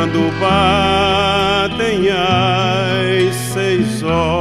quando 0.00 0.30
batem 0.40 2.08
as 2.08 3.36
seis 3.52 4.02
horas 4.02 4.32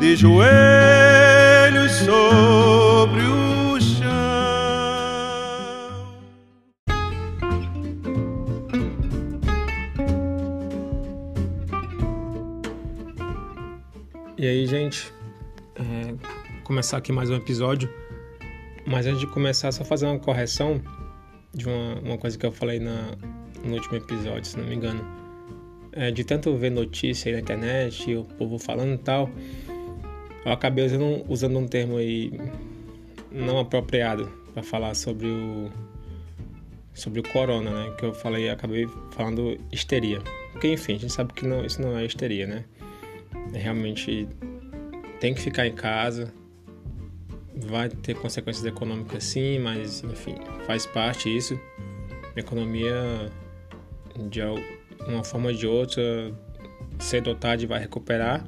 de 0.00 0.16
joelhos 0.16 1.92
sobre 1.92 3.22
o 3.22 3.80
chão. 3.80 4.02
E 14.36 14.44
aí, 14.44 14.66
gente, 14.66 15.14
é, 15.76 16.16
começar 16.64 16.96
aqui 16.96 17.12
mais 17.12 17.30
um 17.30 17.36
episódio. 17.36 17.88
Mas 18.84 19.06
antes 19.06 19.20
de 19.20 19.28
começar, 19.28 19.70
só 19.70 19.84
fazer 19.84 20.06
uma 20.06 20.18
correção 20.18 20.82
de 21.54 21.66
uma, 21.66 22.00
uma 22.00 22.18
coisa 22.18 22.38
que 22.38 22.46
eu 22.46 22.52
falei 22.52 22.78
na, 22.78 23.12
no 23.64 23.74
último 23.74 23.96
episódio, 23.96 24.44
se 24.44 24.58
não 24.58 24.66
me 24.66 24.74
engano. 24.74 25.04
É, 25.92 26.10
de 26.10 26.24
tanto 26.24 26.56
ver 26.56 26.70
notícia 26.70 27.28
aí 27.28 27.34
na 27.34 27.40
internet, 27.40 28.14
o 28.14 28.24
povo 28.24 28.58
falando 28.58 28.94
e 28.94 28.98
tal, 28.98 29.28
eu 30.44 30.52
acabei 30.52 30.86
usando, 30.86 31.24
usando 31.28 31.58
um 31.58 31.66
termo 31.66 31.98
aí 31.98 32.32
não 33.30 33.58
apropriado 33.58 34.30
para 34.54 34.62
falar 34.62 34.94
sobre 34.94 35.26
o 35.26 35.70
sobre 36.94 37.20
o 37.20 37.22
corona, 37.22 37.70
né? 37.70 37.94
Que 37.98 38.04
eu 38.04 38.12
falei, 38.12 38.50
acabei 38.50 38.86
falando 39.12 39.58
histeria. 39.70 40.20
Porque 40.52 40.72
enfim, 40.72 40.94
a 40.94 40.98
gente 40.98 41.12
sabe 41.12 41.32
que 41.32 41.46
não, 41.46 41.64
isso 41.64 41.80
não 41.80 41.96
é 41.96 42.04
histeria, 42.04 42.46
né? 42.46 42.64
É 43.54 43.58
realmente 43.58 44.28
tem 45.20 45.32
que 45.32 45.40
ficar 45.40 45.66
em 45.66 45.74
casa, 45.74 46.32
vai 47.64 47.88
ter 47.88 48.14
consequências 48.14 48.64
econômicas 48.64 49.24
sim, 49.24 49.58
mas 49.58 50.02
enfim, 50.02 50.36
faz 50.66 50.86
parte 50.86 51.34
isso. 51.34 51.58
A 52.34 52.40
economia, 52.40 53.30
de 54.30 54.40
uma 55.06 55.22
forma 55.22 55.48
ou 55.48 55.54
de 55.54 55.66
outra, 55.66 56.02
cedo 56.98 57.30
ou 57.30 57.36
tarde 57.36 57.66
vai 57.66 57.80
recuperar. 57.80 58.44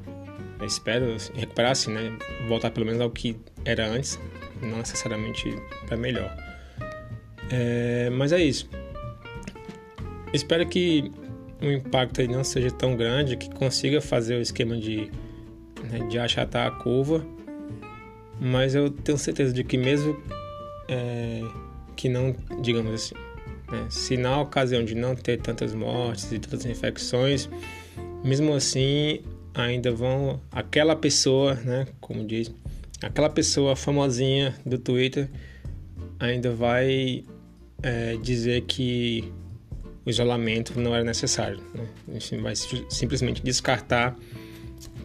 Eu 0.58 0.66
espero 0.66 1.16
recuperar 1.34 1.72
assim, 1.72 1.92
né? 1.92 2.16
Voltar 2.48 2.70
pelo 2.70 2.86
menos 2.86 3.00
ao 3.00 3.10
que 3.10 3.36
era 3.64 3.86
antes, 3.86 4.18
não 4.62 4.78
necessariamente 4.78 5.54
para 5.86 5.96
melhor. 5.96 6.34
É, 7.50 8.08
mas 8.10 8.32
é 8.32 8.42
isso. 8.42 8.68
Espero 10.32 10.66
que 10.66 11.10
o 11.60 11.70
impacto 11.70 12.26
não 12.28 12.42
seja 12.42 12.70
tão 12.70 12.96
grande, 12.96 13.36
que 13.36 13.50
consiga 13.50 14.00
fazer 14.00 14.36
o 14.36 14.40
esquema 14.40 14.76
de, 14.76 15.10
né, 15.90 16.06
de 16.08 16.18
achatar 16.18 16.66
a 16.66 16.70
curva 16.70 17.24
mas 18.40 18.74
eu 18.74 18.90
tenho 18.90 19.18
certeza 19.18 19.52
de 19.52 19.64
que 19.64 19.76
mesmo 19.76 20.16
é, 20.88 21.40
que 21.96 22.08
não, 22.08 22.34
digamos 22.60 22.92
assim, 22.92 23.14
né, 23.70 23.86
se 23.88 24.16
na 24.16 24.40
ocasião 24.40 24.84
de 24.84 24.94
não 24.94 25.14
ter 25.14 25.40
tantas 25.40 25.74
mortes 25.74 26.30
e 26.32 26.38
tantas 26.38 26.66
infecções, 26.66 27.48
mesmo 28.24 28.52
assim 28.54 29.20
ainda 29.54 29.92
vão 29.92 30.40
aquela 30.50 30.96
pessoa, 30.96 31.54
né, 31.54 31.86
como 32.00 32.24
diz, 32.26 32.52
aquela 33.02 33.30
pessoa 33.30 33.76
famosinha 33.76 34.54
do 34.66 34.78
Twitter 34.78 35.30
ainda 36.18 36.50
vai 36.50 37.24
é, 37.82 38.16
dizer 38.16 38.62
que 38.62 39.32
o 40.04 40.10
isolamento 40.10 40.78
não 40.78 40.94
era 40.94 41.04
necessário, 41.04 41.60
né? 41.74 41.86
Vai 42.42 42.54
simplesmente 42.90 43.42
descartar 43.42 44.16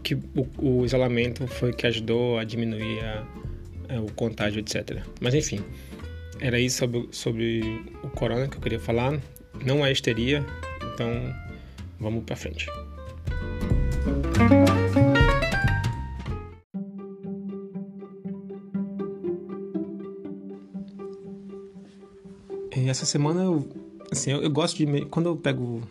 que 0.03 0.15
o, 0.15 0.47
o 0.57 0.85
isolamento 0.85 1.47
foi 1.47 1.73
que 1.73 1.85
ajudou 1.87 2.37
a 2.37 2.43
diminuir 2.43 2.99
a, 3.01 3.25
a, 3.89 4.01
o 4.01 4.11
contágio, 4.13 4.59
etc. 4.59 5.03
Mas 5.21 5.33
enfim, 5.33 5.61
era 6.39 6.59
isso 6.59 6.77
sobre, 6.77 7.07
sobre 7.11 7.83
o 8.03 8.09
corona 8.09 8.47
que 8.47 8.57
eu 8.57 8.61
queria 8.61 8.79
falar. 8.79 9.19
Não 9.65 9.85
é 9.85 9.91
histeria, 9.91 10.45
então 10.93 11.11
vamos 11.99 12.23
para 12.23 12.35
frente. 12.35 12.67
Essa 22.87 23.05
semana 23.05 23.43
eu, 23.43 23.69
assim, 24.11 24.31
eu, 24.31 24.41
eu 24.41 24.49
gosto 24.49 24.75
de 24.75 25.05
quando 25.05 25.27
eu 25.27 25.37
pego, 25.37 25.83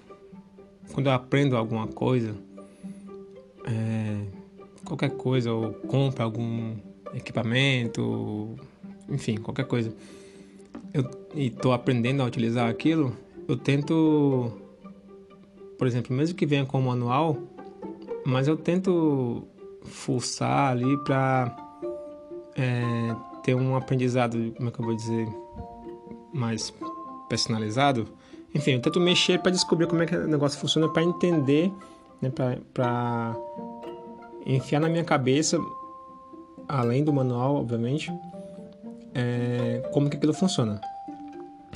quando 0.92 1.06
eu 1.06 1.12
aprendo 1.12 1.56
alguma 1.56 1.86
coisa 1.86 2.34
é, 2.34 2.47
qualquer 4.98 5.16
coisa, 5.16 5.52
ou 5.52 5.72
compra 5.72 6.24
algum 6.24 6.74
equipamento, 7.14 8.56
enfim, 9.08 9.36
qualquer 9.36 9.64
coisa, 9.64 9.94
eu, 10.92 11.08
e 11.34 11.46
estou 11.46 11.72
aprendendo 11.72 12.22
a 12.22 12.26
utilizar 12.26 12.68
aquilo, 12.68 13.16
eu 13.46 13.56
tento, 13.56 14.52
por 15.78 15.86
exemplo, 15.86 16.14
mesmo 16.14 16.36
que 16.36 16.44
venha 16.44 16.66
com 16.66 16.80
o 16.80 16.82
manual, 16.82 17.38
mas 18.26 18.48
eu 18.48 18.56
tento 18.56 19.44
forçar 19.84 20.72
ali 20.72 20.96
para 21.04 21.56
é, 22.56 23.14
ter 23.42 23.54
um 23.54 23.76
aprendizado, 23.76 24.52
como 24.56 24.68
é 24.68 24.72
que 24.72 24.80
eu 24.80 24.84
vou 24.84 24.96
dizer, 24.96 25.26
mais 26.34 26.74
personalizado. 27.28 28.06
Enfim, 28.54 28.72
eu 28.72 28.80
tento 28.80 29.00
mexer 29.00 29.38
para 29.40 29.52
descobrir 29.52 29.86
como 29.86 30.02
é 30.02 30.06
que 30.06 30.16
o 30.16 30.26
negócio 30.26 30.58
funciona, 30.58 30.88
para 30.88 31.02
entender 31.02 31.72
né, 32.20 32.30
para 32.74 33.36
enfiar 34.54 34.80
na 34.80 34.88
minha 34.88 35.04
cabeça, 35.04 35.58
além 36.66 37.04
do 37.04 37.12
manual, 37.12 37.56
obviamente, 37.56 38.10
é, 39.14 39.88
como 39.92 40.08
que 40.08 40.16
aquilo 40.16 40.32
funciona. 40.32 40.80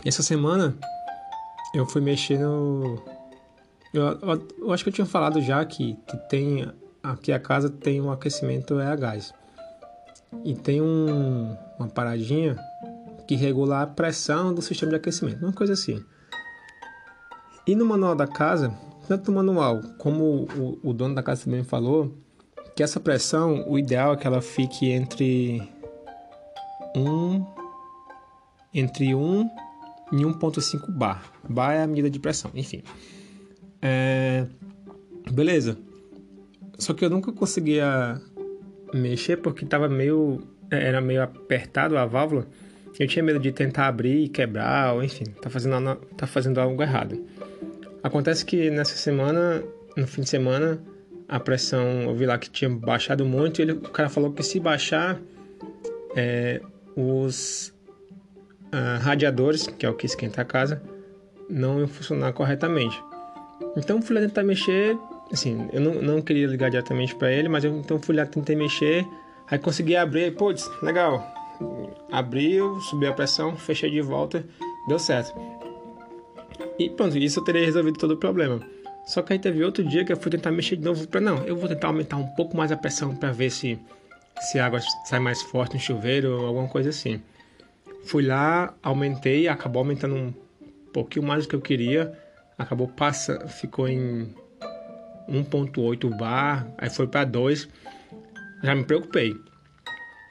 Essa 0.05 0.23
semana 0.23 0.77
eu 1.75 1.87
fui 1.87 2.01
mexer 2.01 2.39
no. 2.39 3.01
Eu, 3.93 4.03
eu, 4.03 4.49
eu, 4.59 4.73
acho 4.73 4.83
que 4.83 4.91
eu 4.91 4.95
tinha 4.95 5.07
falado 5.07 5.41
já 5.41 5.65
que, 5.65 5.97
que 6.07 6.17
tem. 6.29 6.71
Aqui 7.03 7.33
a 7.33 7.39
casa 7.39 7.69
tem 7.69 8.01
um 8.01 8.11
aquecimento 8.11 8.79
é 8.79 8.87
a 8.87 8.95
gás. 8.95 9.35
E 10.45 10.55
tem 10.55 10.81
um, 10.81 11.57
uma 11.79 11.89
paradinha 11.89 12.57
que 13.27 13.35
regula 13.35 13.83
a 13.83 13.87
pressão 13.87 14.55
do 14.55 14.63
sistema 14.63 14.91
de 14.91 14.97
aquecimento, 14.97 15.43
uma 15.43 15.53
coisa 15.53 15.73
assim. 15.73 16.03
E 17.67 17.75
no 17.75 17.85
manual 17.85 18.15
da 18.15 18.27
casa 18.27 18.73
tanto 19.07 19.31
no 19.31 19.37
manual 19.37 19.81
como 19.99 20.49
o, 20.57 20.79
o 20.83 20.93
dono 20.93 21.15
da 21.15 21.23
casa 21.23 21.45
também 21.45 21.63
falou, 21.65 22.17
que 22.75 22.83
essa 22.83 22.99
pressão, 22.99 23.69
o 23.69 23.79
ideal 23.79 24.15
é 24.15 24.17
que 24.17 24.27
ela 24.27 24.41
fique 24.41 24.91
entre 24.91 25.63
1 26.97 27.63
entre 28.75 29.15
1 29.15 29.51
e 30.13 30.17
1.5 30.17 30.91
bar. 30.91 31.33
Bar 31.49 31.75
é 31.75 31.83
a 31.83 31.87
medida 31.87 32.09
de 32.09 32.19
pressão, 32.19 32.51
enfim. 32.55 32.83
É, 33.81 34.47
beleza. 35.31 35.77
Só 36.79 36.95
que 36.95 37.05
eu 37.05 37.11
nunca 37.11 37.33
conseguia 37.33 38.21
mexer 38.95 39.39
porque 39.39 39.65
estava 39.65 39.89
meio 39.89 40.41
era 40.71 41.01
meio 41.01 41.23
apertado 41.23 41.99
a 41.99 42.07
válvula. 42.07 42.47
Eu 42.99 43.07
tinha 43.07 43.23
medo 43.23 43.39
de 43.39 43.53
tentar 43.53 43.89
abrir 43.89 44.25
e 44.25 44.29
quebrar, 44.29 44.95
ou 44.95 45.03
enfim, 45.03 45.25
tá 45.25 45.49
fazendo 45.49 45.97
tá 46.17 46.27
fazendo 46.27 46.61
algo 46.61 46.83
errado. 46.83 47.23
Acontece 48.03 48.45
que 48.45 48.71
nessa 48.71 48.97
semana, 48.97 49.63
no 49.97 50.07
fim 50.07 50.23
de 50.23 50.29
semana, 50.29 50.83
a 51.33 51.41
pressão, 51.41 52.03
eu 52.03 52.15
vi 52.15 52.27
lá 52.27 52.37
que 52.37 52.51
tinha 52.51 52.69
baixado 52.69 53.25
muito. 53.25 53.63
Ele, 53.63 53.73
o 53.73 53.81
cara 53.81 54.11
falou 54.11 54.31
que 54.33 54.43
se 54.43 54.61
baixar, 54.61 55.19
é, 56.15 56.61
os 56.95 57.73
uh, 58.67 59.01
radiadores, 59.01 59.67
que 59.67 59.87
é 59.87 59.89
o 59.89 59.95
que 59.95 60.05
esquenta 60.05 60.43
a 60.43 60.45
casa, 60.45 60.83
não 61.49 61.79
iam 61.79 61.89
funcionar 61.89 62.35
corretamente. 62.35 63.03
Então 63.79 64.03
fui 64.03 64.15
lá 64.15 64.21
tentar 64.21 64.43
mexer. 64.43 64.95
Assim, 65.33 65.71
eu 65.73 65.81
não, 65.81 65.95
não 66.03 66.21
queria 66.21 66.47
ligar 66.47 66.69
diretamente 66.69 67.15
para 67.15 67.33
ele, 67.33 67.49
mas 67.49 67.65
eu 67.65 67.79
então 67.79 67.99
fui 67.99 68.15
lá 68.15 68.27
tentar 68.27 68.55
mexer. 68.55 69.07
Aí 69.51 69.59
consegui 69.59 69.97
abrir, 69.97 70.35
putz, 70.35 70.71
legal. 70.83 71.27
Abriu, 72.11 72.79
subiu 72.81 73.09
a 73.09 73.15
pressão, 73.15 73.57
fechei 73.57 73.91
de 73.91 74.03
volta, 74.03 74.45
deu 74.87 74.99
certo. 74.99 75.33
E 76.79 76.91
pronto, 76.91 77.17
isso 77.17 77.41
eu 77.41 77.45
teria 77.45 77.65
resolvido 77.65 77.99
todo 77.99 78.11
o 78.11 78.17
problema. 78.19 78.61
Só 79.07 79.23
que 79.23 79.33
aí 79.33 79.39
teve 79.39 79.65
outro 79.65 79.85
dia 79.85 80.05
que 80.05 80.13
eu 80.13 80.17
fui 80.17 80.31
tentar 80.31 80.51
mexer 80.53 80.77
de 80.77 80.85
novo 80.85 81.07
para 81.09 81.21
não, 81.21 81.45
eu 81.45 81.57
vou 81.57 81.69
tentar 81.69 81.89
aumentar 81.89 82.17
um 82.17 82.27
pouco 82.29 82.57
mais 82.57 82.71
a 82.71 82.77
pressão 82.77 83.15
para 83.15 83.33
ver 83.33 83.51
se 83.51 83.79
se 84.41 84.59
a 84.59 84.67
água 84.67 84.81
sai 85.05 85.21
mais 85.21 85.41
forte 85.43 85.75
no 85.75 85.81
chuveiro 85.81 86.41
ou 86.41 86.47
alguma 86.47 86.69
coisa 86.69 86.91
assim. 86.91 87.23
Fui 88.05 88.25
lá, 88.25 88.75
aumentei, 88.83 89.47
acabou 89.47 89.81
aumentando 89.81 90.17
um 90.17 90.35
pouquinho 90.93 91.25
mais 91.25 91.45
do 91.45 91.51
que 91.51 91.57
eu 91.57 91.61
queria, 91.61 92.13
acabou 92.59 92.89
passando, 92.89 93.47
ficou 93.49 93.89
em 93.89 94.35
1.8 95.29 96.17
bar, 96.17 96.67
aí 96.77 96.91
foi 96.91 97.07
para 97.07 97.25
2. 97.25 97.69
Já 98.65 98.75
me 98.75 98.85
preocupei. 98.85 99.37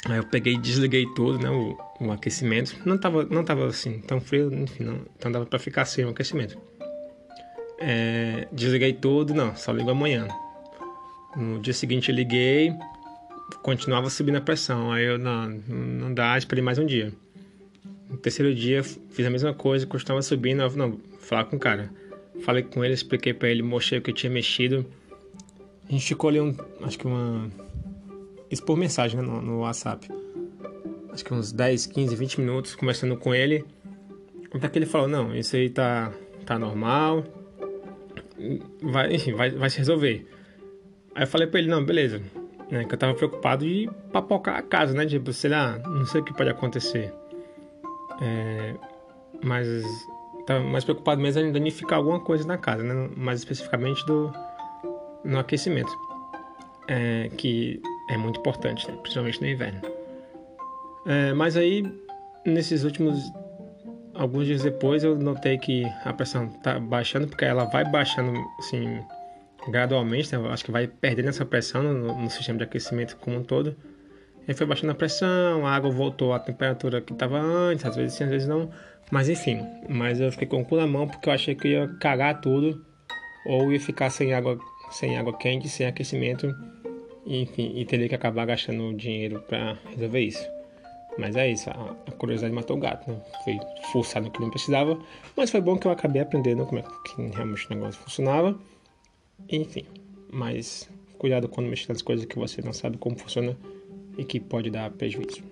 Aí 0.06 0.18
eu 0.18 0.26
peguei 0.26 0.56
e 0.56 0.58
desliguei 0.58 1.06
tudo, 1.16 1.38
né, 1.38 1.50
o, 1.50 1.78
o, 2.00 2.12
aquecimento. 2.12 2.76
Não 2.86 2.98
tava, 2.98 3.24
não 3.26 3.44
tava 3.44 3.68
assim 3.68 4.00
tão 4.00 4.20
frio, 4.20 4.52
enfim, 4.54 4.84
não, 4.84 5.02
então 5.18 5.32
dava 5.32 5.46
para 5.46 5.60
ficar 5.60 5.86
sem 5.86 6.04
o 6.06 6.10
aquecimento. 6.10 6.58
É, 7.84 8.48
desliguei 8.52 8.94
tudo, 8.94 9.34
não, 9.34 9.56
só 9.56 9.72
ligo 9.72 9.90
amanhã. 9.90 10.28
No 11.36 11.60
dia 11.60 11.74
seguinte 11.74 12.12
liguei, 12.12 12.74
continuava 13.64 14.10
subindo 14.10 14.38
a 14.38 14.42
pressão. 14.42 14.92
Aí 14.92 15.06
eu, 15.06 15.18
não, 15.18 15.50
não 15.50 16.14
dá, 16.14 16.38
esperei 16.38 16.64
mais 16.64 16.78
um 16.78 16.86
dia. 16.86 17.12
No 18.08 18.18
terceiro 18.18 18.54
dia 18.54 18.84
fiz 18.84 19.26
a 19.26 19.30
mesma 19.30 19.54
coisa, 19.54 19.88
continuava 19.88 20.22
subindo. 20.22 20.62
Eu, 20.62 20.70
não, 20.72 21.00
falar 21.20 21.46
com 21.46 21.56
o 21.56 21.60
cara. 21.60 21.92
Falei 22.44 22.64
com 22.64 22.84
ele, 22.84 22.94
expliquei 22.94 23.34
para 23.34 23.50
ele, 23.50 23.64
mostrei 23.64 24.00
o 24.00 24.02
que 24.02 24.12
eu 24.12 24.16
tinha 24.16 24.32
mexido. 24.32 24.86
A 25.90 25.92
gente 25.92 26.06
ficou 26.06 26.30
ali 26.30 26.40
um, 26.40 26.56
acho 26.84 26.98
que 26.98 27.08
uma 27.08 27.50
isso 28.52 28.64
por 28.64 28.76
mensagem 28.78 29.20
né, 29.20 29.26
no, 29.26 29.42
no 29.42 29.60
WhatsApp. 29.60 30.10
Acho 31.12 31.24
que 31.24 31.34
uns 31.34 31.54
10, 31.54 31.88
15, 31.88 32.16
20 32.16 32.42
minutos 32.42 32.76
conversando 32.76 33.16
com 33.16 33.34
ele. 33.34 33.64
Até 34.54 34.68
que 34.68 34.78
ele 34.78 34.86
falou, 34.86 35.08
não, 35.08 35.34
isso 35.34 35.56
aí 35.56 35.70
tá, 35.70 36.12
tá 36.46 36.60
normal. 36.60 37.24
Vai, 38.82 39.14
enfim, 39.14 39.34
vai, 39.34 39.52
vai 39.52 39.70
se 39.70 39.78
resolver. 39.78 40.26
Aí 41.16 41.24
eu 41.24 41.28
falei 41.28 41.48
pra 41.48 41.60
ele, 41.60 41.70
não, 41.70 41.84
beleza. 41.84 42.22
Né, 42.70 42.86
que 42.86 42.94
eu 42.94 42.98
tava 42.98 43.14
preocupado 43.14 43.66
de 43.66 43.90
papocar 44.14 44.56
a 44.56 44.62
casa, 44.62 44.94
né? 44.94 45.06
Tipo, 45.06 45.34
sei 45.34 45.50
lá, 45.50 45.78
não 45.80 46.06
sei 46.06 46.22
o 46.22 46.24
que 46.24 46.34
pode 46.34 46.50
acontecer. 46.50 47.14
É, 48.22 48.76
mas 49.44 49.84
tava 50.46 50.64
mais 50.64 50.84
preocupado 50.84 51.22
mesmo 51.22 51.42
em 51.42 51.52
danificar 51.52 51.98
alguma 51.98 52.20
coisa 52.20 52.48
na 52.48 52.58
casa, 52.58 52.84
né? 52.84 53.10
Mais 53.16 53.40
especificamente 53.40 54.06
do 54.06 54.32
no 55.24 55.38
aquecimento. 55.40 55.92
É, 56.88 57.30
que 57.38 57.82
é 58.10 58.18
muito 58.18 58.40
importante, 58.40 58.90
né? 58.90 58.98
principalmente 59.02 59.42
no 59.42 59.48
inverno. 59.48 59.82
É, 61.06 61.34
mas 61.34 61.58
aí, 61.58 61.84
nesses 62.46 62.84
últimos 62.84 63.32
alguns 64.22 64.46
dias 64.46 64.62
depois, 64.62 65.04
eu 65.04 65.18
notei 65.18 65.58
que 65.58 65.84
a 66.06 66.14
pressão 66.14 66.48
tá 66.48 66.80
baixando, 66.80 67.28
porque 67.28 67.44
ela 67.44 67.66
vai 67.66 67.84
baixando 67.84 68.32
assim 68.60 69.00
gradualmente, 69.68 70.36
né? 70.36 70.50
Acho 70.50 70.66
que 70.66 70.72
vai 70.72 70.88
perdendo 70.88 71.30
essa 71.30 71.46
pressão 71.46 71.82
no, 71.82 72.22
no, 72.22 72.30
sistema 72.30 72.60
de 72.60 72.64
aquecimento 72.64 73.16
como 73.18 73.38
um 73.38 73.44
todo. 73.44 73.76
Aí 74.48 74.54
foi 74.54 74.66
baixando 74.68 74.92
a 74.92 74.96
pressão, 74.96 75.66
a 75.66 75.72
água 75.72 75.90
voltou 75.90 76.34
à 76.34 76.40
temperatura 76.40 77.02
que 77.02 77.14
estava 77.14 77.40
antes, 77.40 77.86
às 77.86 77.96
vezes 77.96 78.14
sim, 78.14 78.24
às 78.24 78.30
vezes 78.30 78.48
não. 78.48 78.70
Mas 79.12 79.28
enfim, 79.28 79.66
mas 79.90 80.20
eu 80.20 80.32
fiquei 80.32 80.48
com 80.48 80.62
o 80.62 80.66
cu 80.66 80.78
na 80.78 80.88
mão 80.88 81.08
porque 81.08 81.28
eu 81.28 81.34
achei 81.34 81.56
que 81.56 81.70
ia 81.70 81.88
cagar 82.00 82.42
tudo 82.42 82.86
ou 83.46 83.72
ia 83.72 83.80
ficar 83.80 84.10
sem 84.10 84.34
água, 84.34 84.58
sem 84.92 85.18
água 85.18 85.36
quente, 85.38 85.68
sem 85.68 85.86
aquecimento 85.86 86.48
enfim, 87.26 87.74
e 87.76 87.86
teria 87.86 88.10
que 88.10 88.16
acabar 88.16 88.46
gastando 88.46 88.94
dinheiro 88.96 89.42
para 89.48 89.78
resolver 89.90 90.22
isso. 90.22 90.61
Mas 91.18 91.36
é 91.36 91.52
isso, 91.52 91.70
a, 91.70 92.12
curiosidade 92.18 92.54
matou 92.54 92.78
o 92.78 92.80
gato, 92.80 93.10
né? 93.10 93.22
Fui 93.44 93.60
forçado 93.92 94.26
no 94.26 94.32
que 94.32 94.40
não 94.40 94.50
precisava, 94.50 94.98
mas 95.36 95.52
foi 95.52 95.62
bom 95.62 95.78
que 95.78 95.88
eu 95.88 95.92
acabei 95.92 96.22
aprendendo 96.22 96.66
como 96.66 96.80
é 96.80 96.84
que 97.06 97.22
realmente 97.36 97.68
o 97.68 97.76
negócio 97.76 98.02
funcionava. 98.02 98.58
Enfim, 99.50 99.86
mas 100.32 100.90
cuidado 101.18 101.48
quando 101.48 101.68
mexer 101.68 101.90
nas 101.90 102.02
coisas 102.02 102.26
que 102.26 102.38
você 102.38 102.62
não 102.62 102.74
sabe 102.74 102.98
como 102.98 103.18
funciona 103.18 103.58
e 104.18 104.24
que 104.24 104.40
pode 104.40 104.70
dar 104.70 104.90
prejuízo. 104.92 105.44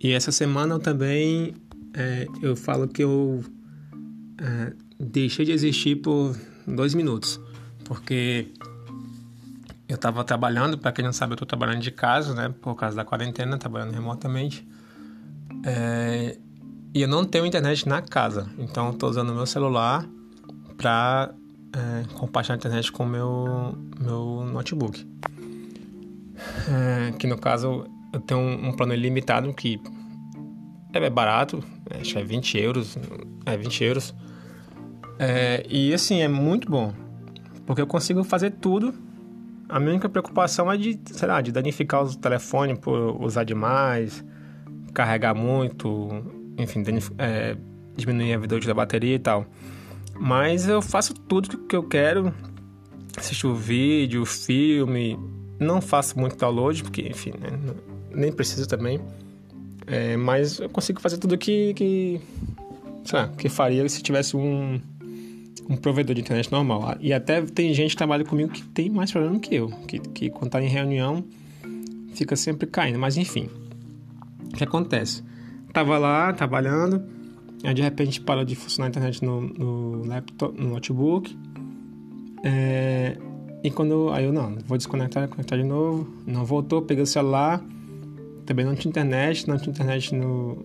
E 0.00 0.12
essa 0.12 0.30
semana 0.30 0.74
eu 0.74 0.78
também 0.78 1.54
é, 1.94 2.26
eu 2.42 2.54
falo 2.54 2.86
que 2.86 3.02
eu 3.02 3.42
é, 4.40 4.72
deixei 4.98 5.44
de 5.44 5.52
existir 5.52 5.96
por 5.96 6.36
dois 6.66 6.94
minutos, 6.94 7.40
porque 7.84 8.48
eu 9.88 9.96
estava 9.96 10.24
trabalhando, 10.24 10.78
para 10.78 10.92
quem 10.92 11.04
não 11.04 11.12
sabe, 11.12 11.32
eu 11.32 11.34
estou 11.34 11.46
trabalhando 11.46 11.80
de 11.80 11.90
casa, 11.90 12.34
né, 12.34 12.52
por 12.60 12.74
causa 12.74 12.96
da 12.96 13.04
quarentena, 13.04 13.58
trabalhando 13.58 13.92
remotamente. 13.92 14.66
É, 15.64 16.38
e 16.94 17.02
eu 17.02 17.08
não 17.08 17.24
tenho 17.24 17.46
internet 17.46 17.88
na 17.88 18.00
casa, 18.02 18.48
então 18.58 18.90
estou 18.90 19.10
usando 19.10 19.34
meu 19.34 19.46
celular 19.46 20.06
para 20.76 21.34
é, 21.72 22.04
compartilhar 22.14 22.54
a 22.54 22.58
internet 22.58 22.90
com 22.92 23.04
o 23.04 23.08
meu, 23.08 23.78
meu 24.00 24.44
notebook. 24.52 25.06
É, 26.68 27.12
que 27.12 27.26
no 27.26 27.38
caso 27.38 27.86
eu 28.12 28.20
tenho 28.20 28.40
um, 28.40 28.68
um 28.68 28.72
plano 28.72 28.94
ilimitado 28.94 29.52
que 29.54 29.80
é 30.92 31.10
barato, 31.10 31.62
acho 32.00 32.12
que 32.12 32.18
é 32.18 32.24
20 32.24 32.58
euros. 32.58 32.98
É 33.44 33.56
20 33.56 33.84
euros. 33.84 34.14
É, 35.18 35.64
e 35.68 35.92
assim, 35.92 36.20
é 36.20 36.28
muito 36.28 36.70
bom. 36.70 36.92
Porque 37.66 37.80
eu 37.80 37.86
consigo 37.86 38.22
fazer 38.24 38.50
tudo. 38.52 38.94
A 39.68 39.78
minha 39.78 39.92
única 39.92 40.08
preocupação 40.08 40.70
é 40.70 40.76
de, 40.76 40.98
sei 41.06 41.28
lá, 41.28 41.40
de 41.40 41.50
danificar 41.50 42.04
o 42.04 42.14
telefone 42.14 42.76
por 42.76 43.22
usar 43.22 43.44
demais, 43.44 44.24
carregar 44.92 45.34
muito, 45.34 46.08
enfim, 46.58 46.82
é, 47.18 47.56
diminuir 47.96 48.34
a 48.34 48.38
vida 48.38 48.56
útil 48.56 48.68
da 48.68 48.74
bateria 48.74 49.14
e 49.14 49.18
tal. 49.18 49.46
Mas 50.14 50.68
eu 50.68 50.82
faço 50.82 51.14
tudo 51.14 51.58
que 51.66 51.74
eu 51.74 51.82
quero. 51.82 52.32
Assisto 53.16 53.54
vídeo, 53.54 54.24
filme. 54.26 55.18
Não 55.58 55.80
faço 55.80 56.18
muito 56.18 56.36
download, 56.36 56.82
porque, 56.82 57.02
enfim, 57.02 57.32
né, 57.40 57.50
nem 58.12 58.32
preciso 58.32 58.68
também. 58.68 59.00
É, 59.86 60.16
mas 60.16 60.58
eu 60.58 60.68
consigo 60.68 61.00
fazer 61.00 61.18
tudo 61.18 61.36
que, 61.36 61.74
que, 61.74 62.20
sei 63.04 63.18
lá, 63.18 63.28
que 63.28 63.48
faria 63.48 63.88
se 63.88 64.02
tivesse 64.02 64.36
um, 64.36 64.80
um 65.68 65.76
provedor 65.76 66.14
de 66.14 66.20
internet 66.20 66.50
normal. 66.50 66.96
E 67.00 67.12
até 67.12 67.42
tem 67.42 67.72
gente 67.72 67.90
que 67.90 67.96
trabalha 67.96 68.24
comigo 68.24 68.50
que 68.50 68.62
tem 68.62 68.90
mais 68.90 69.10
problema 69.10 69.38
que 69.38 69.54
eu, 69.54 69.68
que, 69.86 69.98
que 69.98 70.30
quando 70.30 70.50
tá 70.50 70.62
em 70.62 70.68
reunião 70.68 71.24
fica 72.14 72.36
sempre 72.36 72.66
caindo. 72.66 72.98
Mas 72.98 73.16
enfim, 73.16 73.48
o 74.52 74.56
que 74.56 74.64
acontece? 74.64 75.22
Tava 75.72 75.98
lá 75.98 76.32
trabalhando, 76.32 77.02
aí 77.64 77.74
de 77.74 77.82
repente 77.82 78.20
parou 78.20 78.44
de 78.44 78.54
funcionar 78.54 78.86
a 78.86 78.90
internet 78.90 79.24
no, 79.24 79.40
no 79.40 80.06
laptop, 80.06 80.60
no 80.60 80.70
notebook. 80.70 81.36
É, 82.44 83.16
e 83.62 83.70
quando 83.70 84.10
aí 84.10 84.24
eu 84.24 84.32
não, 84.32 84.56
vou 84.66 84.76
desconectar, 84.76 85.26
conectar 85.28 85.56
de 85.56 85.64
novo, 85.64 86.06
não 86.26 86.44
voltou, 86.44 86.82
peguei 86.82 87.02
o 87.02 87.06
celular 87.06 87.64
também 88.44 88.64
não 88.64 88.74
tinha 88.74 88.90
internet, 88.90 89.48
não 89.48 89.58
tinha 89.58 89.70
internet 89.70 90.14
no. 90.14 90.64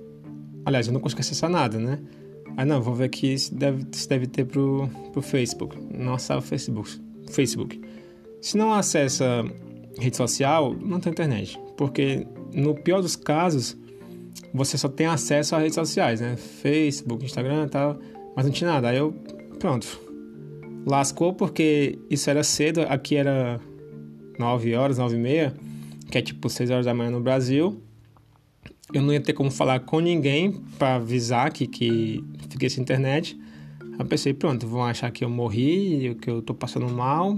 Aliás, 0.66 0.88
eu 0.88 0.94
não 0.94 1.00
consegui 1.00 1.22
acessar 1.22 1.50
nada, 1.50 1.80
né? 1.80 2.00
Aí 2.60 2.66
não, 2.66 2.82
vou 2.82 2.94
ver 2.94 3.06
aqui 3.06 3.38
se 3.40 3.56
deve, 3.56 3.86
se 3.94 4.10
deve 4.10 4.28
ter 4.28 4.44
pro, 4.44 4.90
pro 5.14 5.22
Facebook. 5.22 5.78
Não 5.98 6.16
acessa 6.16 6.40
o 6.40 6.42
Facebook. 6.42 6.90
Facebook. 7.32 7.80
Se 8.42 8.58
não 8.58 8.74
acessa 8.74 9.46
rede 9.98 10.18
social, 10.18 10.76
não 10.76 11.00
tem 11.00 11.10
internet. 11.10 11.58
Porque 11.78 12.28
no 12.54 12.76
pior 12.76 13.02
dos 13.02 13.16
casos, 13.16 13.78
você 14.54 14.78
só 14.78 14.90
tem 14.90 15.08
acesso 15.08 15.56
a 15.56 15.60
redes 15.60 15.76
sociais, 15.76 16.20
né? 16.20 16.36
Facebook, 16.36 17.24
Instagram 17.24 17.68
e 17.68 17.70
tal. 17.70 17.98
Mas 18.36 18.46
não 18.46 18.52
tinha 18.52 18.70
nada. 18.70 18.90
Aí 18.90 18.98
eu, 18.98 19.14
pronto. 19.58 19.88
Lascou 20.86 21.34
porque 21.34 21.98
isso 22.10 22.30
era 22.30 22.44
cedo, 22.44 22.82
aqui 22.90 23.16
era 23.16 23.58
9 24.38 24.76
horas, 24.76 24.98
9 24.98 25.16
e 25.16 25.18
meia 25.18 25.56
que 26.12 26.18
é 26.18 26.22
tipo 26.22 26.50
6 26.50 26.72
horas 26.72 26.86
da 26.86 26.94
manhã 26.94 27.10
no 27.10 27.22
Brasil. 27.22 27.82
Eu 28.92 29.02
não 29.02 29.14
ia 29.14 29.22
ter 29.22 29.32
como 29.32 29.50
falar 29.50 29.80
com 29.82 30.02
ninguém 30.02 30.52
para 30.78 30.96
avisar 30.96 31.54
que, 31.54 31.68
que 31.68 32.24
fiquei 32.50 32.70
sem 32.70 32.82
internet. 32.82 33.40
Eu 33.98 34.06
pensei, 34.06 34.34
pronto, 34.34 34.66
vão 34.66 34.84
achar 34.84 35.12
que 35.12 35.24
eu 35.24 35.30
morri, 35.30 36.16
que 36.22 36.30
eu 36.30 36.42
tô 36.42 36.54
passando 36.54 36.88
mal. 36.90 37.38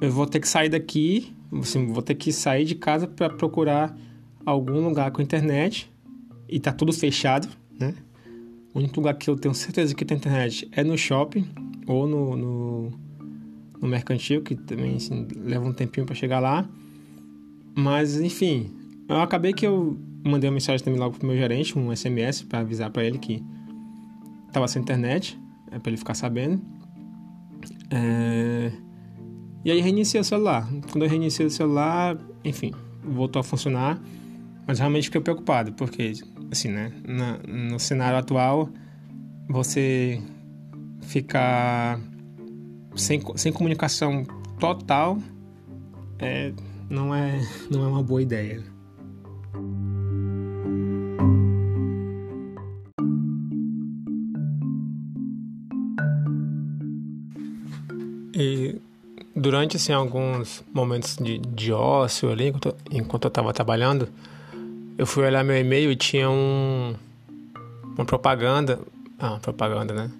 Eu 0.00 0.10
vou 0.10 0.26
ter 0.26 0.40
que 0.40 0.48
sair 0.48 0.70
daqui, 0.70 1.32
assim, 1.52 1.86
vou 1.86 2.02
ter 2.02 2.14
que 2.14 2.32
sair 2.32 2.64
de 2.64 2.74
casa 2.74 3.06
para 3.06 3.28
procurar 3.28 3.96
algum 4.46 4.80
lugar 4.80 5.10
com 5.10 5.20
internet. 5.20 5.90
E 6.48 6.58
tá 6.58 6.72
tudo 6.72 6.92
fechado, 6.92 7.48
né? 7.78 7.94
O 8.72 8.78
único 8.78 8.96
lugar 8.96 9.14
que 9.14 9.28
eu 9.28 9.36
tenho 9.36 9.54
certeza 9.54 9.94
que 9.94 10.04
tem 10.04 10.16
internet 10.16 10.68
é 10.72 10.82
no 10.82 10.96
shopping 10.96 11.46
ou 11.86 12.06
no, 12.06 12.36
no, 12.36 12.92
no 13.80 13.88
mercantil, 13.88 14.42
que 14.42 14.54
também 14.54 14.96
assim, 14.96 15.26
leva 15.36 15.66
um 15.66 15.72
tempinho 15.72 16.06
para 16.06 16.14
chegar 16.14 16.40
lá. 16.40 16.68
Mas, 17.74 18.18
enfim, 18.20 18.70
eu 19.08 19.20
acabei 19.20 19.52
que 19.52 19.66
eu 19.66 19.98
mandei 20.24 20.48
uma 20.48 20.54
mensagem 20.54 20.84
também 20.84 20.98
logo 20.98 21.18
pro 21.18 21.26
meu 21.26 21.36
gerente, 21.36 21.78
um 21.78 21.94
SMS, 21.94 22.42
para 22.42 22.60
avisar 22.60 22.90
para 22.90 23.04
ele 23.04 23.18
que 23.18 23.42
tava 24.52 24.68
sem 24.68 24.82
internet, 24.82 25.38
é 25.70 25.78
para 25.78 25.90
ele 25.90 25.96
ficar 25.96 26.14
sabendo. 26.14 26.60
É... 27.90 28.72
E 29.64 29.70
aí 29.70 29.80
reiniciei 29.80 30.20
o 30.20 30.24
celular. 30.24 30.68
Quando 30.90 31.04
eu 31.04 31.08
reiniciei 31.08 31.46
o 31.46 31.50
celular, 31.50 32.18
enfim, 32.44 32.72
voltou 33.04 33.40
a 33.40 33.42
funcionar. 33.42 34.00
Mas 34.66 34.78
realmente 34.78 35.04
fiquei 35.04 35.20
preocupado, 35.20 35.72
porque, 35.72 36.12
assim, 36.50 36.68
né, 36.68 36.92
na, 37.06 37.38
no 37.46 37.78
cenário 37.78 38.18
atual, 38.18 38.68
você 39.48 40.22
ficar 41.02 41.98
sem, 42.94 43.20
sem 43.36 43.52
comunicação 43.52 44.24
total 44.58 45.18
é 46.18 46.52
não 46.90 47.14
é, 47.14 47.40
não 47.70 47.84
é 47.84 47.88
uma 47.88 48.02
boa 48.02 48.20
ideia. 48.20 48.62
E 58.34 58.76
durante 59.34 59.76
assim, 59.76 59.92
alguns 59.92 60.62
momentos 60.72 61.16
de, 61.16 61.38
de 61.38 61.72
ócio 61.72 62.30
ali, 62.30 62.48
enquanto, 62.48 62.76
enquanto 62.90 63.24
eu 63.24 63.28
estava 63.28 63.52
trabalhando, 63.52 64.08
eu 64.96 65.06
fui 65.06 65.24
olhar 65.24 65.44
meu 65.44 65.58
e-mail 65.58 65.90
e 65.90 65.96
tinha 65.96 66.28
um, 66.30 66.94
uma 67.96 68.04
propaganda. 68.04 68.78
Ah, 69.18 69.38
propaganda, 69.40 69.92
né? 69.92 70.10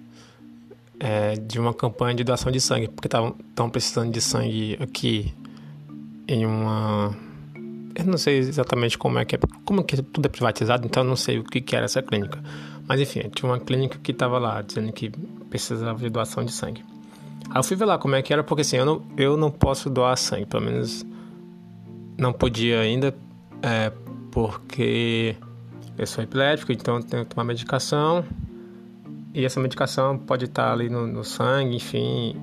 é, 1.01 1.33
de 1.33 1.59
uma 1.59 1.73
campanha 1.73 2.13
de 2.15 2.23
doação 2.23 2.51
de 2.51 2.61
sangue, 2.61 2.87
porque 2.87 3.07
estavam 3.07 3.69
precisando 3.71 4.11
de 4.11 4.21
sangue 4.21 4.77
aqui 4.79 5.33
em 6.27 6.45
uma. 6.45 7.15
Eu 7.95 8.05
não 8.05 8.19
sei 8.19 8.37
exatamente 8.37 8.97
como 8.97 9.17
é 9.17 9.25
que 9.25 9.35
é, 9.35 9.39
como 9.65 9.83
que 9.83 9.99
tudo 10.01 10.27
é 10.27 10.29
privatizado, 10.29 10.85
então 10.85 11.01
eu 11.01 11.09
não 11.09 11.15
sei 11.15 11.39
o 11.39 11.43
que, 11.43 11.59
que 11.59 11.75
era 11.75 11.85
essa 11.85 12.03
clínica. 12.03 12.39
Mas 12.87 13.01
enfim, 13.01 13.21
tinha 13.33 13.51
uma 13.51 13.59
clínica 13.59 13.97
que 13.97 14.11
estava 14.11 14.37
lá 14.37 14.61
dizendo 14.61 14.91
que 14.93 15.09
precisava 15.49 15.97
de 15.97 16.09
doação 16.09 16.45
de 16.45 16.51
sangue. 16.51 16.83
Aí 17.49 17.57
eu 17.57 17.63
fui 17.63 17.75
ver 17.75 17.85
lá 17.85 17.97
como 17.97 18.15
é 18.15 18.21
que 18.21 18.31
era, 18.31 18.43
porque 18.43 18.61
assim, 18.61 18.77
eu 18.77 18.85
não, 18.85 19.01
eu 19.17 19.37
não 19.37 19.51
posso 19.51 19.89
doar 19.89 20.17
sangue, 20.17 20.45
pelo 20.45 20.63
menos 20.63 21.05
não 22.17 22.31
podia 22.31 22.79
ainda, 22.79 23.13
é, 23.61 23.91
porque 24.31 25.35
eu 25.97 26.07
sou 26.07 26.23
epilético, 26.23 26.71
então 26.71 27.01
tenho 27.01 27.23
que 27.25 27.35
tomar 27.35 27.43
medicação. 27.43 28.23
E 29.33 29.45
essa 29.45 29.59
medicação 29.59 30.17
pode 30.17 30.45
estar 30.45 30.71
ali 30.71 30.89
no, 30.89 31.07
no 31.07 31.23
sangue, 31.23 31.75
enfim. 31.75 32.35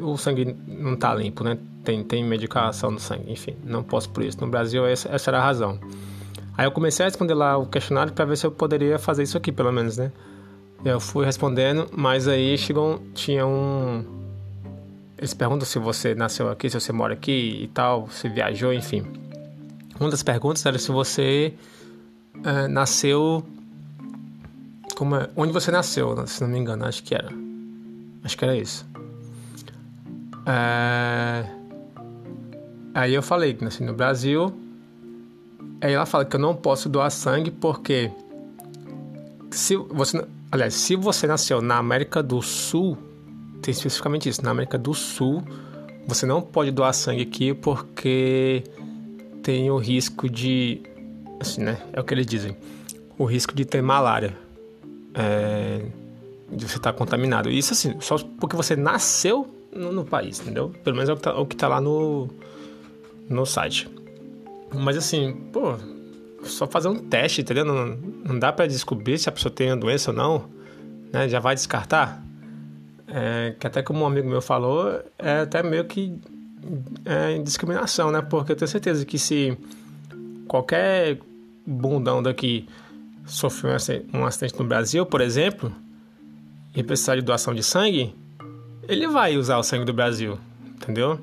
O 0.00 0.16
sangue 0.16 0.56
não 0.66 0.94
está 0.94 1.14
limpo, 1.14 1.42
né? 1.42 1.58
Tem, 1.84 2.02
tem 2.04 2.24
medicação 2.24 2.90
no 2.90 3.00
sangue, 3.00 3.32
enfim. 3.32 3.56
Não 3.64 3.82
posso 3.82 4.08
por 4.10 4.22
isso. 4.22 4.40
No 4.40 4.48
Brasil, 4.48 4.86
essa, 4.86 5.08
essa 5.08 5.30
era 5.30 5.38
a 5.38 5.42
razão. 5.42 5.78
Aí 6.56 6.66
eu 6.66 6.70
comecei 6.70 7.04
a 7.04 7.08
responder 7.08 7.34
lá 7.34 7.56
o 7.56 7.66
questionário 7.66 8.12
para 8.12 8.24
ver 8.24 8.36
se 8.36 8.46
eu 8.46 8.52
poderia 8.52 8.98
fazer 8.98 9.22
isso 9.22 9.36
aqui, 9.36 9.50
pelo 9.50 9.72
menos, 9.72 9.96
né? 9.96 10.12
Eu 10.84 11.00
fui 11.00 11.24
respondendo, 11.24 11.88
mas 11.96 12.28
aí 12.28 12.58
chegou, 12.58 13.00
tinha 13.14 13.46
um. 13.46 14.04
Eles 15.22 15.34
perguntam 15.34 15.64
se 15.64 15.78
você 15.78 16.16
nasceu 16.16 16.50
aqui, 16.50 16.68
se 16.68 16.80
você 16.80 16.92
mora 16.92 17.14
aqui 17.14 17.60
e 17.62 17.68
tal, 17.68 18.08
se 18.08 18.28
viajou, 18.28 18.72
enfim. 18.72 19.06
Uma 20.00 20.10
das 20.10 20.20
perguntas 20.20 20.66
era 20.66 20.76
se 20.76 20.90
você 20.90 21.54
é, 22.42 22.66
nasceu. 22.66 23.40
Como 24.96 25.14
é? 25.14 25.30
Onde 25.36 25.52
você 25.52 25.70
nasceu, 25.70 26.26
se 26.26 26.40
não 26.42 26.48
me 26.48 26.58
engano, 26.58 26.84
acho 26.86 27.04
que 27.04 27.14
era. 27.14 27.28
Acho 28.24 28.36
que 28.36 28.44
era 28.44 28.56
isso. 28.56 28.84
É... 30.44 31.44
Aí 32.92 33.14
eu 33.14 33.22
falei 33.22 33.54
que 33.54 33.62
nasci 33.62 33.84
no 33.84 33.94
Brasil. 33.94 34.52
Aí 35.80 35.92
ela 35.92 36.04
fala 36.04 36.24
que 36.24 36.34
eu 36.34 36.40
não 36.40 36.56
posso 36.56 36.88
doar 36.88 37.12
sangue 37.12 37.52
porque 37.52 38.10
se 39.52 39.76
você, 39.76 40.26
aliás, 40.50 40.74
se 40.74 40.96
você 40.96 41.28
nasceu 41.28 41.62
na 41.62 41.78
América 41.78 42.20
do 42.20 42.42
Sul, 42.42 42.98
tem 43.62 43.72
especificamente 43.72 44.28
isso, 44.28 44.42
na 44.44 44.50
América 44.50 44.76
do 44.76 44.92
Sul, 44.92 45.42
você 46.06 46.26
não 46.26 46.42
pode 46.42 46.70
doar 46.70 46.92
sangue 46.92 47.22
aqui 47.22 47.54
porque 47.54 48.64
tem 49.42 49.70
o 49.70 49.78
risco 49.78 50.28
de 50.28 50.82
assim, 51.40 51.62
né? 51.62 51.80
É 51.92 52.00
o 52.00 52.04
que 52.04 52.12
eles 52.12 52.26
dizem. 52.26 52.56
O 53.16 53.24
risco 53.24 53.54
de 53.54 53.64
ter 53.64 53.82
malária. 53.82 54.36
É, 55.14 55.84
de 56.50 56.68
você 56.68 56.76
estar 56.76 56.92
contaminado. 56.92 57.50
Isso 57.50 57.72
assim, 57.72 57.96
só 58.00 58.18
porque 58.18 58.56
você 58.56 58.76
nasceu 58.76 59.48
no, 59.74 59.92
no 59.92 60.04
país, 60.04 60.40
entendeu? 60.40 60.72
Pelo 60.84 60.96
menos 60.96 61.08
é 61.08 61.12
o 61.12 61.16
que 61.16 61.22
tá, 61.22 61.34
o 61.38 61.46
que 61.46 61.56
tá 61.56 61.68
lá 61.68 61.80
no, 61.80 62.28
no 63.28 63.46
site. 63.46 63.88
Mas 64.74 64.96
assim, 64.96 65.32
pô, 65.52 65.74
só 66.44 66.66
fazer 66.66 66.88
um 66.88 66.96
teste, 66.96 67.40
entendeu? 67.40 67.64
Não, 67.64 67.96
não 68.24 68.38
dá 68.38 68.52
para 68.52 68.66
descobrir 68.66 69.18
se 69.18 69.28
a 69.28 69.32
pessoa 69.32 69.52
tem 69.52 69.70
a 69.70 69.76
doença 69.76 70.10
ou 70.10 70.16
não, 70.16 70.44
né? 71.12 71.28
Já 71.28 71.40
vai 71.40 71.54
descartar. 71.54 72.22
É, 73.14 73.54
que 73.60 73.66
até 73.66 73.82
como 73.82 74.00
um 74.00 74.06
amigo 74.06 74.28
meu 74.28 74.40
falou, 74.40 75.02
é 75.18 75.40
até 75.40 75.62
meio 75.62 75.84
que 75.84 76.18
é, 77.04 77.38
discriminação, 77.38 78.10
né? 78.10 78.22
Porque 78.22 78.52
eu 78.52 78.56
tenho 78.56 78.68
certeza 78.68 79.04
que 79.04 79.18
se 79.18 79.56
qualquer 80.48 81.18
bundão 81.66 82.22
daqui 82.22 82.66
sofreu 83.26 83.76
um 84.14 84.24
acidente 84.24 84.58
no 84.58 84.64
Brasil, 84.64 85.04
por 85.04 85.20
exemplo, 85.20 85.70
e 86.74 86.82
precisar 86.82 87.16
de 87.16 87.22
doação 87.22 87.54
de 87.54 87.62
sangue, 87.62 88.14
ele 88.88 89.06
vai 89.06 89.36
usar 89.36 89.58
o 89.58 89.62
sangue 89.62 89.84
do 89.84 89.92
Brasil, 89.92 90.38
entendeu? 90.74 91.20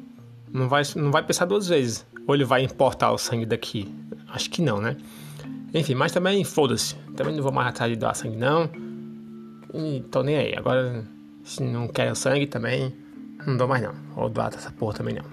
Não 0.52 0.70
vai, 0.70 0.84
não 0.96 1.12
vai 1.12 1.24
pensar 1.24 1.46
duas 1.46 1.68
vezes. 1.68 2.06
Ou 2.28 2.36
ele 2.36 2.46
vai 2.46 2.64
importar 2.64 3.12
o 3.12 3.18
sangue 3.18 3.46
daqui. 3.46 3.92
Acho 4.28 4.50
que 4.50 4.62
não, 4.62 4.80
né? 4.80 4.96
Enfim, 5.74 5.96
mas 5.96 6.12
também 6.12 6.44
foda-se. 6.44 6.96
Também 7.16 7.36
não 7.36 7.44
vou 7.44 7.52
mais 7.52 7.70
atrás 7.70 7.92
de 7.92 7.98
doar 7.98 8.16
sangue, 8.16 8.38
não. 8.38 8.70
E 9.74 10.02
tô 10.12 10.24
nem 10.24 10.38
aí. 10.38 10.56
Agora, 10.56 11.04
se 11.50 11.64
não 11.64 11.88
quer 11.88 12.16
sangue 12.16 12.46
também, 12.46 12.94
não 13.48 13.58
dou 13.58 13.68
mais 13.68 13.82
não. 13.82 13.96
Ou 14.16 14.30
doar 14.30 14.54
essa 14.54 14.70
porra 14.72 14.94
também 14.94 15.16
não. 15.16 15.26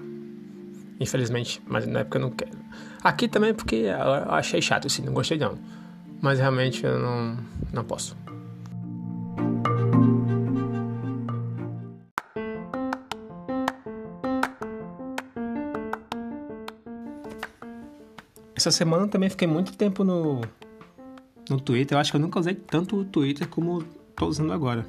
Infelizmente, 0.99 1.61
mas 1.67 1.85
na 1.85 1.99
época 1.99 2.17
eu 2.17 2.21
não 2.23 2.31
quero. 2.31 2.57
Aqui 3.03 3.27
também 3.27 3.53
porque 3.53 3.75
eu 3.75 4.33
achei 4.33 4.59
chato, 4.59 4.87
assim, 4.87 5.03
não 5.03 5.13
gostei 5.13 5.37
não. 5.37 5.59
Mas 6.19 6.39
realmente 6.39 6.83
eu 6.83 6.97
não, 6.97 7.37
não 7.71 7.83
posso. 7.83 8.17
Essa 18.55 18.71
semana 18.71 19.07
também 19.07 19.29
fiquei 19.29 19.47
muito 19.47 19.77
tempo 19.77 20.03
no, 20.03 20.41
no 21.47 21.61
Twitter. 21.61 21.95
Eu 21.95 22.01
acho 22.01 22.09
que 22.09 22.17
eu 22.17 22.21
nunca 22.21 22.39
usei 22.39 22.55
tanto 22.55 22.95
o 22.95 23.05
Twitter 23.05 23.47
como 23.47 23.83
estou 24.09 24.27
usando 24.27 24.51
agora. 24.51 24.83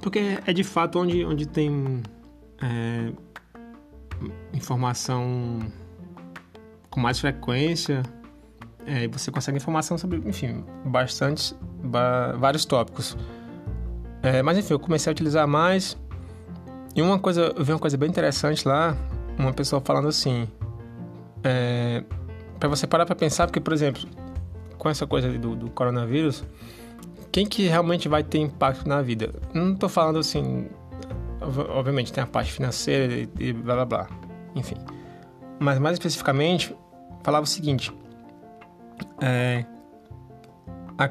Porque 0.00 0.38
é 0.46 0.52
de 0.52 0.64
fato 0.64 0.98
onde, 0.98 1.24
onde 1.24 1.46
tem 1.46 2.02
é, 2.62 3.12
informação 4.52 5.60
com 6.90 7.00
mais 7.00 7.18
frequência. 7.18 8.02
É, 8.86 9.06
você 9.08 9.30
consegue 9.30 9.58
informação 9.58 9.98
sobre, 9.98 10.18
enfim, 10.26 10.64
bastante, 10.84 11.54
vários 12.38 12.64
tópicos. 12.64 13.16
É, 14.22 14.42
mas 14.42 14.58
enfim, 14.58 14.74
eu 14.74 14.78
comecei 14.78 15.10
a 15.10 15.12
utilizar 15.12 15.46
mais. 15.46 15.96
E 16.94 17.00
uma 17.00 17.18
coisa, 17.18 17.52
eu 17.56 17.64
vi 17.64 17.72
uma 17.72 17.78
coisa 17.78 17.96
bem 17.96 18.08
interessante 18.08 18.66
lá, 18.66 18.96
uma 19.38 19.52
pessoa 19.52 19.80
falando 19.80 20.08
assim, 20.08 20.48
é, 21.44 22.02
para 22.58 22.68
você 22.68 22.86
parar 22.86 23.06
para 23.06 23.14
pensar, 23.14 23.46
porque 23.46 23.60
por 23.60 23.72
exemplo, 23.72 24.02
com 24.76 24.88
essa 24.88 25.06
coisa 25.06 25.30
do, 25.30 25.54
do, 25.54 25.70
coronavírus, 25.70 26.44
quem 27.32 27.46
que 27.46 27.66
realmente 27.66 28.08
vai 28.08 28.22
ter 28.22 28.38
impacto 28.38 28.88
na 28.88 29.02
vida? 29.02 29.32
Não 29.54 29.72
estou 29.72 29.88
falando 29.88 30.18
assim, 30.18 30.68
obviamente 31.70 32.12
tem 32.12 32.22
a 32.22 32.26
parte 32.26 32.52
financeira 32.52 33.12
e, 33.12 33.28
e 33.38 33.52
blá 33.52 33.74
blá 33.74 33.84
blá, 33.84 34.08
enfim. 34.54 34.76
Mas 35.58 35.78
mais 35.78 35.94
especificamente, 35.94 36.74
falava 37.22 37.44
o 37.44 37.48
seguinte: 37.48 37.92
é, 39.20 39.64
a, 40.98 41.10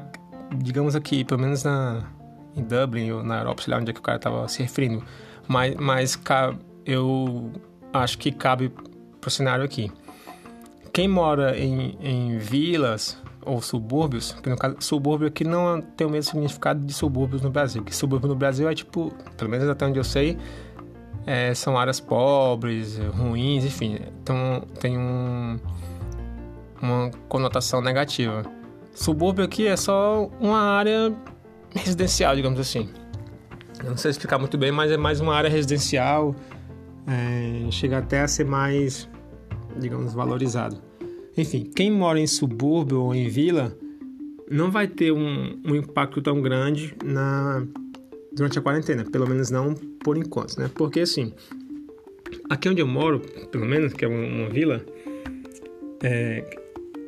digamos 0.56 0.94
aqui, 0.94 1.24
pelo 1.24 1.40
menos 1.40 1.64
na, 1.64 2.02
em 2.56 2.62
Dublin 2.62 3.10
ou 3.12 3.22
na 3.22 3.38
Europa, 3.38 3.62
sei 3.62 3.72
lá 3.72 3.80
onde 3.80 3.90
é 3.90 3.94
que 3.94 4.00
o 4.00 4.02
cara 4.02 4.16
estava 4.16 4.46
se 4.48 4.62
referindo, 4.62 5.04
mas, 5.48 5.74
mas 5.76 6.20
eu 6.84 7.52
acho 7.92 8.18
que 8.18 8.32
cabe 8.32 8.72
pro 9.20 9.30
cenário 9.30 9.64
aqui. 9.64 9.90
Quem 10.92 11.06
mora 11.06 11.56
em, 11.56 11.96
em 12.00 12.38
vilas 12.38 13.19
ou 13.44 13.60
subúrbios, 13.62 14.32
que 14.32 14.48
no 14.48 14.56
caso, 14.56 14.76
subúrbio 14.80 15.28
aqui 15.28 15.44
não 15.44 15.80
tem 15.80 16.06
o 16.06 16.10
mesmo 16.10 16.32
significado 16.32 16.84
de 16.84 16.92
subúrbios 16.92 17.42
no 17.42 17.50
Brasil, 17.50 17.82
que 17.82 17.94
subúrbio 17.94 18.28
no 18.28 18.34
Brasil 18.34 18.68
é 18.68 18.74
tipo, 18.74 19.12
pelo 19.36 19.50
menos 19.50 19.68
até 19.68 19.86
onde 19.86 19.98
eu 19.98 20.04
sei, 20.04 20.36
é, 21.26 21.54
são 21.54 21.78
áreas 21.78 22.00
pobres, 22.00 22.98
ruins, 22.98 23.64
enfim. 23.64 23.98
Então 24.22 24.62
tem 24.78 24.98
um, 24.98 25.58
uma 26.80 27.10
conotação 27.28 27.80
negativa. 27.80 28.42
Subúrbio 28.94 29.44
aqui 29.44 29.66
é 29.66 29.76
só 29.76 30.28
uma 30.40 30.60
área 30.60 31.14
residencial, 31.74 32.34
digamos 32.34 32.58
assim. 32.58 32.88
Eu 33.82 33.90
não 33.90 33.96
sei 33.96 34.10
explicar 34.10 34.38
muito 34.38 34.58
bem, 34.58 34.70
mas 34.70 34.90
é 34.90 34.96
mais 34.96 35.20
uma 35.20 35.34
área 35.34 35.48
residencial. 35.48 36.34
É, 37.06 37.70
chega 37.70 37.98
até 37.98 38.20
a 38.20 38.28
ser 38.28 38.44
mais, 38.44 39.08
digamos, 39.78 40.12
valorizado. 40.12 40.89
Enfim, 41.36 41.64
quem 41.74 41.90
mora 41.90 42.18
em 42.18 42.26
subúrbio 42.26 43.02
ou 43.02 43.14
em 43.14 43.28
vila 43.28 43.76
não 44.50 44.70
vai 44.70 44.88
ter 44.88 45.12
um, 45.12 45.60
um 45.64 45.74
impacto 45.74 46.20
tão 46.20 46.42
grande 46.42 46.94
na 47.04 47.64
durante 48.32 48.58
a 48.58 48.62
quarentena, 48.62 49.04
pelo 49.04 49.28
menos 49.28 49.50
não 49.50 49.74
por 49.74 50.16
enquanto, 50.16 50.58
né? 50.58 50.70
Porque 50.74 51.00
assim, 51.00 51.32
aqui 52.48 52.68
onde 52.68 52.80
eu 52.80 52.86
moro, 52.86 53.20
pelo 53.50 53.66
menos, 53.66 53.92
que 53.92 54.04
é 54.04 54.08
uma, 54.08 54.24
uma 54.24 54.48
vila, 54.48 54.84
é, 56.02 56.44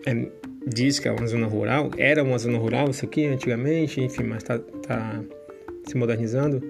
é, 0.07 0.31
diz 0.67 0.99
que 0.99 1.09
é 1.09 1.13
uma 1.13 1.27
zona 1.27 1.47
rural, 1.47 1.91
era 1.97 2.23
uma 2.23 2.39
zona 2.39 2.59
rural 2.59 2.91
isso 2.91 3.05
aqui 3.05 3.27
antigamente, 3.27 4.01
enfim, 4.01 4.25
mas 4.25 4.43
tá, 4.43 4.59
tá 4.59 5.23
se 5.85 5.97
modernizando. 5.97 6.63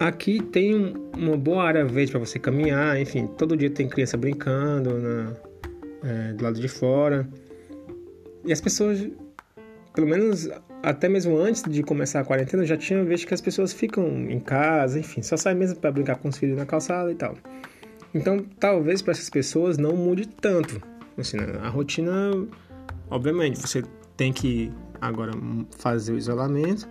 Aqui 0.00 0.40
tem 0.40 0.94
uma 1.16 1.36
boa 1.36 1.64
área 1.64 1.84
verde 1.84 2.12
para 2.12 2.20
você 2.20 2.38
caminhar, 2.38 3.00
enfim, 3.00 3.26
todo 3.38 3.56
dia 3.56 3.68
tem 3.68 3.88
criança 3.88 4.16
brincando 4.16 4.98
na, 4.98 5.36
é, 6.02 6.32
do 6.32 6.44
lado 6.44 6.60
de 6.60 6.68
fora. 6.68 7.28
E 8.44 8.52
as 8.52 8.60
pessoas, 8.60 9.08
pelo 9.94 10.06
menos 10.06 10.48
até 10.82 11.08
mesmo 11.08 11.36
antes 11.36 11.62
de 11.62 11.82
começar 11.82 12.20
a 12.20 12.24
quarentena, 12.24 12.64
já 12.64 12.76
tinha 12.76 13.04
visto 13.04 13.26
que 13.26 13.34
as 13.34 13.40
pessoas 13.40 13.72
ficam 13.72 14.06
em 14.30 14.40
casa, 14.40 14.98
enfim, 14.98 15.22
só 15.22 15.36
saem 15.36 15.56
mesmo 15.56 15.76
para 15.76 15.90
brincar 15.90 16.16
com 16.16 16.28
os 16.28 16.38
filhos 16.38 16.56
na 16.56 16.66
calçada 16.66 17.10
e 17.10 17.14
tal. 17.14 17.36
Então, 18.14 18.44
talvez 18.58 19.02
para 19.02 19.12
essas 19.12 19.28
pessoas 19.28 19.76
não 19.76 19.96
mude 19.96 20.26
tanto. 20.26 20.80
Assim, 21.16 21.36
né? 21.36 21.58
a 21.62 21.68
rotina, 21.68 22.12
obviamente, 23.10 23.58
você 23.58 23.82
tem 24.16 24.32
que 24.32 24.72
agora 25.00 25.32
fazer 25.78 26.12
o 26.12 26.18
isolamento, 26.18 26.88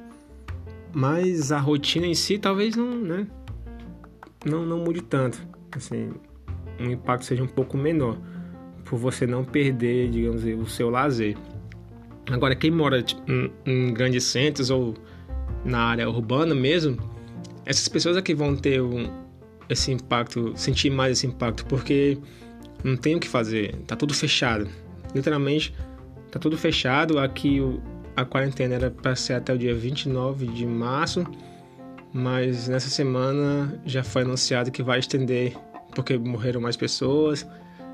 Mas 0.93 1.51
a 1.51 1.59
rotina 1.59 2.07
em 2.07 2.15
si 2.15 2.37
talvez 2.37 2.75
não, 2.75 2.95
né? 2.95 3.27
Não, 4.45 4.65
não 4.65 4.79
mude 4.79 5.01
tanto. 5.01 5.45
Assim, 5.75 6.11
o 6.79 6.83
impacto 6.83 7.25
seja 7.25 7.43
um 7.43 7.47
pouco 7.47 7.77
menor. 7.77 8.17
Por 8.89 8.97
você 8.97 9.27
não 9.27 9.43
perder, 9.43 10.09
digamos, 10.09 10.43
o 10.43 10.65
seu 10.67 10.89
lazer. 10.89 11.35
Agora, 12.29 12.55
quem 12.55 12.71
mora 12.71 13.01
tipo, 13.01 13.21
em, 13.65 13.93
grandes 13.93 14.25
centros 14.25 14.69
ou 14.69 14.93
na 15.63 15.79
área 15.79 16.09
urbana 16.09 16.53
mesmo, 16.53 16.97
essas 17.65 17.87
pessoas 17.87 18.17
aqui 18.17 18.33
vão 18.33 18.55
ter 18.55 18.81
um, 18.81 19.09
esse 19.69 19.91
impacto, 19.91 20.53
sentir 20.55 20.89
mais 20.89 21.17
esse 21.17 21.27
impacto, 21.27 21.65
porque 21.65 22.17
não 22.83 22.97
tem 22.97 23.15
o 23.15 23.19
que 23.19 23.27
fazer, 23.27 23.75
tá 23.87 23.95
tudo 23.95 24.13
fechado. 24.13 24.67
Literalmente, 25.15 25.73
tá 26.31 26.39
tudo 26.39 26.57
fechado. 26.57 27.17
Aqui 27.17 27.61
a 28.15 28.25
quarentena 28.25 28.75
era 28.75 28.91
para 28.91 29.15
ser 29.15 29.33
até 29.33 29.53
o 29.53 29.57
dia 29.57 29.73
29 29.73 30.47
de 30.47 30.65
março, 30.65 31.25
mas 32.13 32.67
nessa 32.67 32.89
semana 32.89 33.81
já 33.85 34.03
foi 34.03 34.23
anunciado 34.23 34.71
que 34.71 34.83
vai 34.83 34.99
estender, 34.99 35.55
porque 35.95 36.17
morreram 36.17 36.59
mais 36.59 36.75
pessoas 36.75 37.47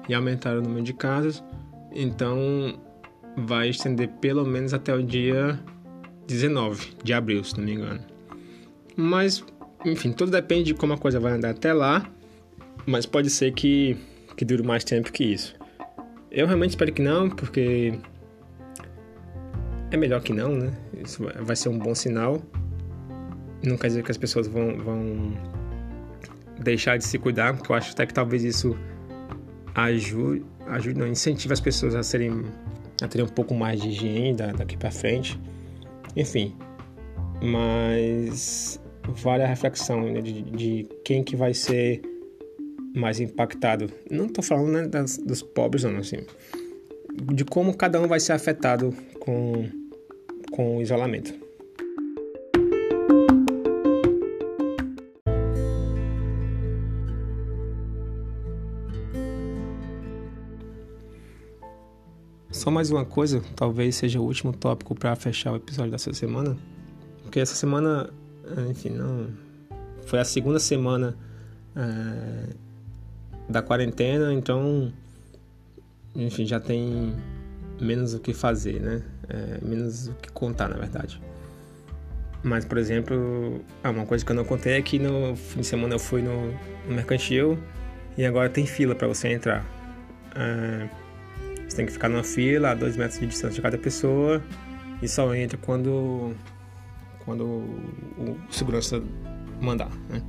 e 0.08 0.14
aumentaram 0.14 0.60
o 0.60 0.62
número 0.62 0.84
de 0.84 0.94
casos. 0.94 1.44
Então, 1.92 2.80
vai 3.38 3.70
estender 3.70 4.10
pelo 4.22 4.46
menos 4.46 4.74
até 4.74 4.94
o 4.94 5.04
dia 5.04 5.60
19 6.28 6.94
de 7.04 7.14
abril, 7.14 7.44
se 7.44 7.58
não 7.58 7.66
me 7.66 7.74
engano. 7.74 8.02
Mas, 8.96 9.44
enfim, 9.86 10.12
tudo 10.12 10.32
depende 10.32 10.66
de 10.66 10.74
como 10.74 10.94
a 10.94 10.98
coisa 10.98 11.20
vai 11.20 11.34
andar 11.34 11.52
até 11.52 11.74
lá, 11.74 12.06
mas 12.86 13.06
pode 13.06 13.30
ser 13.30 13.54
que, 13.54 13.98
que 14.36 14.46
dure 14.46 14.64
mais 14.64 14.84
tempo 14.84 15.12
que 15.12 15.24
isso. 15.24 15.56
Eu 16.32 16.48
realmente 16.48 16.72
espero 16.72 16.92
que 16.92 17.02
não, 17.02 17.30
porque 17.30 17.94
é 19.92 19.98
melhor 19.98 20.22
que 20.22 20.34
não, 20.34 20.56
né? 20.56 20.74
Isso 21.04 21.24
vai 21.42 21.56
ser 21.56 21.70
um 21.70 21.78
bom 21.78 21.94
sinal. 21.94 22.42
Não 23.64 23.78
quer 23.78 23.88
dizer 23.88 24.04
que 24.04 24.12
as 24.12 24.18
pessoas 24.18 24.48
vão, 24.48 24.78
vão 24.78 25.38
deixar 26.60 26.98
de 26.98 27.06
se 27.06 27.18
cuidar, 27.18 27.56
porque 27.56 27.72
eu 27.72 27.76
acho 27.76 27.92
até 27.92 28.06
que 28.06 28.14
talvez 28.14 28.44
isso 28.44 28.78
ajude, 29.76 30.46
ajude 30.68 31.00
não, 31.00 31.08
incentive 31.08 31.54
as 31.54 31.60
pessoas 31.60 31.96
a 31.96 32.04
serem 32.04 32.44
a 33.02 33.08
ter 33.08 33.22
um 33.22 33.28
pouco 33.28 33.54
mais 33.54 33.82
de 33.82 33.90
higiene 33.90 34.34
daqui 34.34 34.78
para 34.78 34.92
frente. 34.92 35.40
Enfim, 36.16 36.56
mas 37.42 38.80
vale 39.08 39.44
a 39.44 39.48
reflexão 39.48 40.02
né, 40.04 40.22
de, 40.22 40.42
de, 40.44 40.88
quem 41.04 41.24
que 41.24 41.36
vai 41.36 41.54
ser 41.54 42.02
mais 42.96 43.20
impactado. 43.20 43.90
Não 44.10 44.28
estou 44.28 44.44
falando 44.44 44.72
né, 44.72 44.88
das, 44.88 45.18
dos 45.18 45.42
pobres, 45.42 45.84
não, 45.84 45.98
assim, 45.98 46.26
de 47.34 47.44
como 47.44 47.76
cada 47.76 48.00
um 48.00 48.08
vai 48.08 48.20
ser 48.20 48.34
afetado 48.34 48.94
com 49.20 49.68
com 50.54 50.78
o 50.78 50.82
isolamento. 50.82 51.34
Só 62.64 62.72
mais 62.72 62.90
uma 62.90 63.04
coisa, 63.04 63.44
talvez 63.58 63.98
seja 63.98 64.22
o 64.22 64.24
último 64.24 64.54
tópico 64.54 64.96
para 64.96 65.14
fechar 65.18 65.52
o 65.52 65.58
episódio 65.58 65.92
dessa 65.92 66.14
semana, 66.14 66.56
porque 67.22 67.42
essa 67.42 67.56
semana, 67.56 68.10
enfim, 68.70 68.92
não 68.92 69.28
foi 70.06 70.20
a 70.20 70.24
segunda 70.24 70.60
semana 70.60 71.14
é, 71.76 72.54
da 73.50 73.62
quarentena, 73.62 74.34
então, 74.34 74.94
enfim, 76.16 76.46
já 76.46 76.58
tem 76.58 77.14
menos 77.82 78.14
o 78.14 78.20
que 78.22 78.34
fazer, 78.34 78.80
né? 78.80 79.04
É, 79.28 79.60
menos 79.62 80.08
o 80.08 80.14
que 80.14 80.32
contar, 80.32 80.70
na 80.70 80.78
verdade. 80.78 81.22
Mas, 82.42 82.64
por 82.64 82.78
exemplo, 82.78 83.60
ah, 83.84 83.90
uma 83.90 84.06
coisa 84.06 84.24
que 84.24 84.32
eu 84.32 84.36
não 84.38 84.46
contei 84.46 84.76
é 84.76 84.82
que 84.82 84.98
no 84.98 85.36
fim 85.36 85.60
de 85.60 85.68
semana 85.68 85.96
eu 85.96 86.00
fui 86.00 86.22
no, 86.22 86.54
no 86.88 86.96
mercantil 86.96 87.60
e 88.18 88.26
agora 88.26 88.48
tem 88.48 88.66
fila 88.66 88.96
para 88.96 89.10
você 89.10 89.34
entrar. 89.34 89.66
É, 90.34 91.03
você 91.74 91.78
tem 91.78 91.86
que 91.88 91.92
ficar 91.92 92.08
numa 92.08 92.24
fila 92.24 92.72
a 92.72 92.76
dois 92.76 92.96
metros 92.96 93.20
de 93.20 93.26
distância 93.26 93.56
de 93.56 93.62
cada 93.62 93.78
pessoa 93.78 94.42
e 95.02 95.08
só 95.08 95.34
entra 95.34 95.58
quando, 95.58 96.36
quando 97.26 97.44
o 97.44 98.38
segurança 98.52 99.02
mandar, 99.60 99.90
né? 100.08 100.22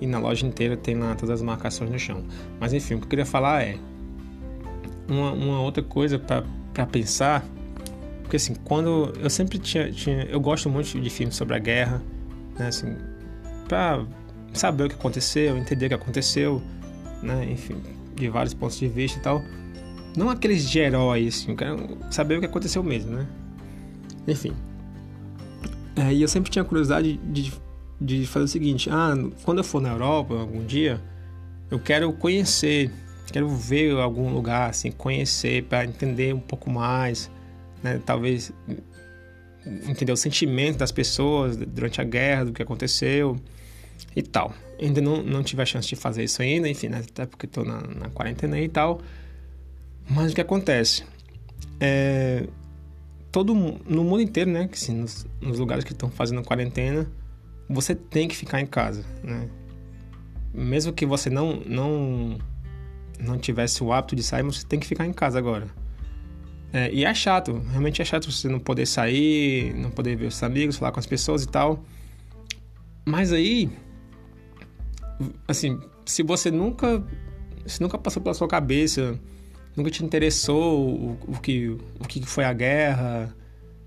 E 0.00 0.06
na 0.06 0.18
loja 0.18 0.46
inteira 0.46 0.76
tem 0.76 0.96
lá 0.96 1.14
todas 1.14 1.36
as 1.36 1.42
marcações 1.42 1.90
no 1.90 1.98
chão. 1.98 2.24
Mas 2.60 2.72
enfim, 2.72 2.94
o 2.94 2.98
que 2.98 3.04
eu 3.04 3.08
queria 3.08 3.26
falar 3.26 3.62
é 3.62 3.76
uma, 5.08 5.32
uma 5.32 5.60
outra 5.60 5.82
coisa 5.82 6.18
para 6.18 6.86
pensar 6.86 7.44
porque 8.28 8.36
assim, 8.36 8.54
quando 8.62 9.10
eu 9.18 9.30
sempre 9.30 9.58
tinha, 9.58 9.90
tinha, 9.90 10.24
eu 10.24 10.38
gosto 10.38 10.68
muito 10.68 11.00
de 11.00 11.08
filmes 11.08 11.34
sobre 11.34 11.56
a 11.56 11.58
guerra, 11.58 12.02
né, 12.58 12.66
assim, 12.66 12.94
para 13.66 14.04
saber 14.52 14.84
o 14.84 14.88
que 14.90 14.94
aconteceu, 14.94 15.56
entender 15.56 15.86
o 15.86 15.88
que 15.88 15.94
aconteceu, 15.94 16.62
né, 17.22 17.48
enfim, 17.50 17.80
de 18.14 18.28
vários 18.28 18.52
pontos 18.52 18.78
de 18.78 18.86
vista 18.86 19.18
e 19.18 19.22
tal. 19.22 19.42
Não 20.18 20.30
aqueles 20.30 20.68
de 20.68 20.80
herói, 20.80 21.28
assim, 21.28 21.52
eu 21.52 21.56
quero 21.56 21.96
saber 22.10 22.38
o 22.38 22.40
que 22.40 22.46
aconteceu 22.46 22.82
mesmo, 22.82 23.12
né? 23.12 23.26
Enfim. 24.26 24.52
É, 25.94 26.12
e 26.12 26.20
eu 26.20 26.26
sempre 26.26 26.50
tinha 26.50 26.64
curiosidade 26.64 27.18
de, 27.18 27.52
de 28.00 28.26
fazer 28.26 28.44
o 28.44 28.48
seguinte: 28.48 28.90
ah, 28.90 29.14
quando 29.44 29.58
eu 29.58 29.64
for 29.64 29.80
na 29.80 29.90
Europa 29.90 30.34
algum 30.34 30.66
dia, 30.66 31.00
eu 31.70 31.78
quero 31.78 32.12
conhecer, 32.12 32.90
quero 33.30 33.48
ver 33.48 33.92
algum 33.92 34.32
lugar, 34.32 34.70
assim, 34.70 34.90
conhecer 34.90 35.62
para 35.62 35.84
entender 35.84 36.34
um 36.34 36.40
pouco 36.40 36.68
mais, 36.68 37.30
né? 37.80 38.02
Talvez 38.04 38.52
entender 39.88 40.10
o 40.10 40.16
sentimento 40.16 40.78
das 40.78 40.90
pessoas 40.90 41.56
durante 41.56 42.00
a 42.00 42.04
guerra, 42.04 42.46
do 42.46 42.52
que 42.52 42.60
aconteceu 42.60 43.36
e 44.16 44.22
tal. 44.22 44.52
Ainda 44.82 45.00
não, 45.00 45.22
não 45.22 45.44
tive 45.44 45.62
a 45.62 45.64
chance 45.64 45.86
de 45.86 45.94
fazer 45.94 46.24
isso 46.24 46.42
ainda, 46.42 46.68
enfim, 46.68 46.88
né? 46.88 47.04
até 47.08 47.24
porque 47.24 47.46
estou 47.46 47.64
na, 47.64 47.80
na 47.82 48.08
quarentena 48.08 48.58
e 48.60 48.68
tal. 48.68 49.00
Mas 50.08 50.32
o 50.32 50.34
que 50.34 50.40
acontece? 50.40 51.04
É, 51.80 52.46
todo 53.30 53.54
no 53.54 54.04
mundo 54.04 54.22
inteiro, 54.22 54.50
né? 54.50 54.68
Assim, 54.72 54.94
nos, 54.94 55.26
nos 55.40 55.58
lugares 55.58 55.84
que 55.84 55.92
estão 55.92 56.10
fazendo 56.10 56.42
quarentena, 56.42 57.06
você 57.68 57.94
tem 57.94 58.26
que 58.26 58.36
ficar 58.36 58.60
em 58.60 58.66
casa, 58.66 59.04
né? 59.22 59.48
Mesmo 60.52 60.92
que 60.92 61.04
você 61.04 61.28
não, 61.28 61.60
não, 61.66 62.38
não 63.20 63.38
tivesse 63.38 63.84
o 63.84 63.92
hábito 63.92 64.16
de 64.16 64.22
sair, 64.22 64.42
você 64.42 64.66
tem 64.66 64.80
que 64.80 64.86
ficar 64.86 65.06
em 65.06 65.12
casa 65.12 65.38
agora. 65.38 65.68
É, 66.72 66.92
e 66.92 67.04
é 67.04 67.14
chato, 67.14 67.62
realmente 67.70 68.02
é 68.02 68.04
chato 68.04 68.30
você 68.30 68.48
não 68.48 68.58
poder 68.58 68.86
sair, 68.86 69.74
não 69.74 69.90
poder 69.90 70.16
ver 70.16 70.26
os 70.26 70.42
amigos, 70.42 70.76
falar 70.76 70.92
com 70.92 71.00
as 71.00 71.06
pessoas 71.06 71.44
e 71.44 71.48
tal. 71.48 71.84
Mas 73.06 73.32
aí, 73.32 73.70
assim, 75.46 75.80
se 76.04 76.22
você 76.22 76.50
nunca, 76.50 77.02
se 77.66 77.80
nunca 77.80 77.98
passou 77.98 78.22
pela 78.22 78.34
sua 78.34 78.48
cabeça, 78.48 79.18
nunca 79.78 79.90
te 79.90 80.04
interessou 80.04 80.90
o, 80.90 81.18
o 81.26 81.40
que, 81.40 81.68
o 81.68 82.06
que 82.06 82.24
foi 82.26 82.44
a 82.44 82.52
guerra, 82.52 83.34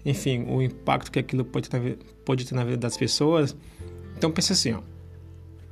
enfim, 0.03 0.45
o 0.47 0.61
impacto 0.61 1.11
que 1.11 1.19
aquilo 1.19 1.45
pode 1.45 1.69
ter, 1.69 1.99
pode 2.25 2.45
ter 2.45 2.55
na 2.55 2.63
vida 2.63 2.77
das 2.77 2.97
pessoas, 2.97 3.55
então 4.17 4.31
pensa 4.31 4.53
assim, 4.53 4.73
ó, 4.73 4.81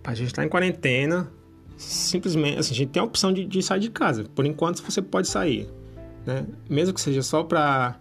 a 0.03 0.13
gente 0.13 0.27
está 0.27 0.45
em 0.45 0.49
quarentena, 0.49 1.32
simplesmente, 1.77 2.60
assim, 2.60 2.73
a 2.73 2.77
gente 2.77 2.89
tem 2.89 3.01
a 3.01 3.05
opção 3.05 3.34
de, 3.34 3.45
de 3.45 3.63
sair 3.63 3.79
de 3.79 3.89
casa. 3.89 4.23
Por 4.36 4.45
enquanto, 4.45 4.84
você 4.84 5.01
pode 5.01 5.27
sair 5.27 5.67
né? 6.25 6.45
Mesmo 6.69 6.93
que 6.93 7.01
seja 7.01 7.21
só 7.21 7.43
para 7.43 7.97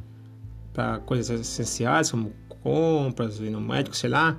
para 0.72 0.98
coisas 1.00 1.40
essenciais 1.40 2.10
como 2.10 2.32
compras, 2.62 3.40
ir 3.40 3.50
no 3.50 3.60
médico, 3.60 3.96
sei 3.96 4.10
lá. 4.10 4.38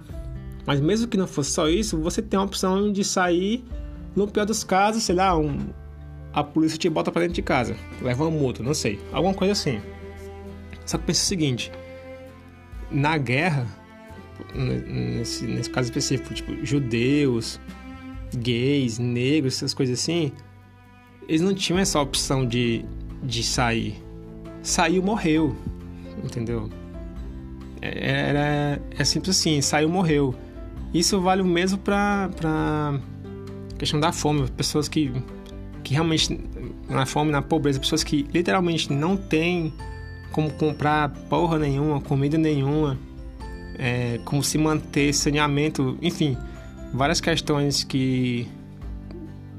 Mas 0.65 0.79
mesmo 0.79 1.07
que 1.07 1.17
não 1.17 1.27
fosse 1.27 1.51
só 1.51 1.67
isso, 1.67 1.97
você 1.97 2.21
tem 2.21 2.39
a 2.39 2.43
opção 2.43 2.93
de 2.93 3.03
sair, 3.03 3.65
no 4.15 4.25
pior 4.25 4.45
dos 4.45 4.63
casos, 4.63 5.03
sei 5.03 5.15
lá, 5.15 5.37
um, 5.37 5.57
a 6.33 6.43
polícia 6.43 6.77
te 6.77 6.89
bota 6.89 7.11
para 7.11 7.21
dentro 7.21 7.35
de 7.35 7.41
casa, 7.41 7.75
leva 8.01 8.23
uma 8.23 8.31
multa, 8.31 8.61
não 8.63 8.73
sei, 8.73 8.99
alguma 9.11 9.33
coisa 9.33 9.53
assim. 9.53 9.81
Só 10.85 10.97
que 10.97 11.05
pensa 11.05 11.23
o 11.23 11.25
seguinte: 11.25 11.71
na 12.91 13.17
guerra, 13.17 13.67
nesse, 14.53 15.45
nesse 15.45 15.69
caso 15.69 15.89
específico, 15.89 16.33
tipo, 16.33 16.65
judeus, 16.65 17.59
gays, 18.35 18.99
negros, 18.99 19.55
essas 19.55 19.73
coisas 19.73 19.99
assim, 19.99 20.31
eles 21.27 21.41
não 21.41 21.53
tinham 21.53 21.79
essa 21.79 21.99
opção 21.99 22.45
de 22.45 22.85
de 23.23 23.43
sair. 23.43 24.01
Saiu, 24.61 25.01
morreu. 25.03 25.55
Entendeu? 26.23 26.69
É, 27.81 28.29
era, 28.29 28.81
é 28.97 29.03
simples 29.03 29.37
assim, 29.37 29.61
saiu, 29.61 29.89
morreu. 29.89 30.35
Isso 30.93 31.19
vale 31.21 31.41
o 31.41 31.45
mesmo 31.45 31.77
para 31.77 32.29
pra 32.35 32.99
questão 33.77 33.99
da 33.99 34.11
fome. 34.11 34.49
Pessoas 34.51 34.89
que, 34.89 35.11
que 35.89 35.93
realmente, 35.95 36.39
na 36.87 37.03
fome, 37.03 37.31
na 37.31 37.41
pobreza, 37.41 37.79
pessoas 37.79 38.03
que 38.03 38.27
literalmente 38.31 38.93
não 38.93 39.17
têm 39.17 39.73
como 40.31 40.51
comprar 40.51 41.09
porra 41.27 41.57
nenhuma, 41.57 41.99
comida 41.99 42.37
nenhuma, 42.37 42.95
é, 43.75 44.19
como 44.23 44.43
se 44.43 44.55
manter, 44.59 45.11
saneamento, 45.15 45.97
enfim, 45.99 46.37
várias 46.93 47.19
questões 47.19 47.83
que, 47.83 48.47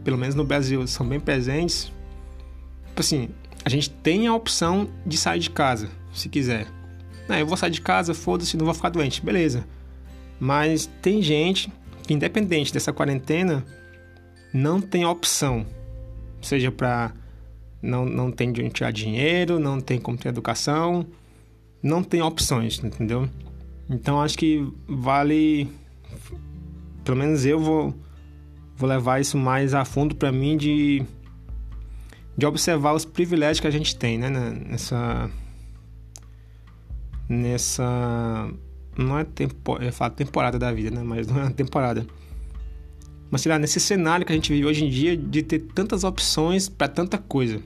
pelo 0.04 0.16
menos 0.16 0.36
no 0.36 0.44
Brasil, 0.44 0.86
são 0.86 1.04
bem 1.04 1.18
presentes. 1.18 1.90
Tipo 2.86 3.00
assim, 3.00 3.28
a 3.64 3.68
gente 3.68 3.90
tem 3.90 4.28
a 4.28 4.32
opção 4.32 4.88
de 5.04 5.16
sair 5.16 5.40
de 5.40 5.50
casa, 5.50 5.90
se 6.14 6.28
quiser. 6.28 6.68
Não, 7.28 7.36
eu 7.36 7.44
vou 7.44 7.56
sair 7.56 7.72
de 7.72 7.80
casa, 7.80 8.14
foda-se, 8.14 8.56
não 8.56 8.66
vou 8.66 8.74
ficar 8.74 8.90
doente, 8.90 9.20
beleza. 9.20 9.66
Mas 10.38 10.88
tem 11.02 11.20
gente 11.20 11.72
que, 12.06 12.14
independente 12.14 12.72
dessa 12.72 12.92
quarentena, 12.92 13.66
não 14.54 14.80
tem 14.80 15.04
opção. 15.04 15.66
Seja 16.40 16.70
para 16.70 17.12
não, 17.82 18.04
não 18.04 18.30
tem 18.30 18.52
de 18.52 18.60
onde 18.60 18.70
tirar 18.70 18.90
dinheiro, 18.90 19.58
não 19.58 19.80
tem 19.80 19.98
como 19.98 20.18
ter 20.18 20.28
educação, 20.28 21.06
não 21.82 22.02
tem 22.02 22.22
opções, 22.22 22.82
entendeu? 22.82 23.28
Então 23.88 24.20
acho 24.20 24.36
que 24.36 24.66
vale, 24.86 25.68
pelo 27.04 27.16
menos 27.16 27.44
eu 27.44 27.58
vou, 27.58 27.94
vou 28.76 28.88
levar 28.88 29.20
isso 29.20 29.36
mais 29.36 29.74
a 29.74 29.84
fundo 29.84 30.14
para 30.14 30.30
mim 30.30 30.56
de, 30.56 31.02
de 32.36 32.46
observar 32.46 32.94
os 32.94 33.04
privilégios 33.04 33.60
que 33.60 33.66
a 33.66 33.70
gente 33.70 33.96
tem, 33.96 34.18
né? 34.18 34.30
Nessa, 34.30 35.30
nessa 37.28 38.50
não 38.96 39.18
é 39.18 39.24
tempo, 39.24 39.78
falo 39.92 40.14
temporada 40.14 40.58
da 40.58 40.72
vida, 40.72 40.90
né? 40.90 41.02
Mas 41.02 41.26
não 41.26 41.38
é 41.40 41.44
uma 41.44 41.50
temporada. 41.50 42.06
Mas 43.30 43.42
sei 43.42 43.52
lá, 43.52 43.58
nesse 43.58 43.78
cenário 43.78 44.26
que 44.26 44.32
a 44.32 44.34
gente 44.34 44.52
vive 44.52 44.66
hoje 44.66 44.84
em 44.84 44.90
dia 44.90 45.16
de 45.16 45.42
ter 45.42 45.60
tantas 45.60 46.02
opções 46.02 46.68
para 46.68 46.88
tanta 46.88 47.16
coisa. 47.16 47.62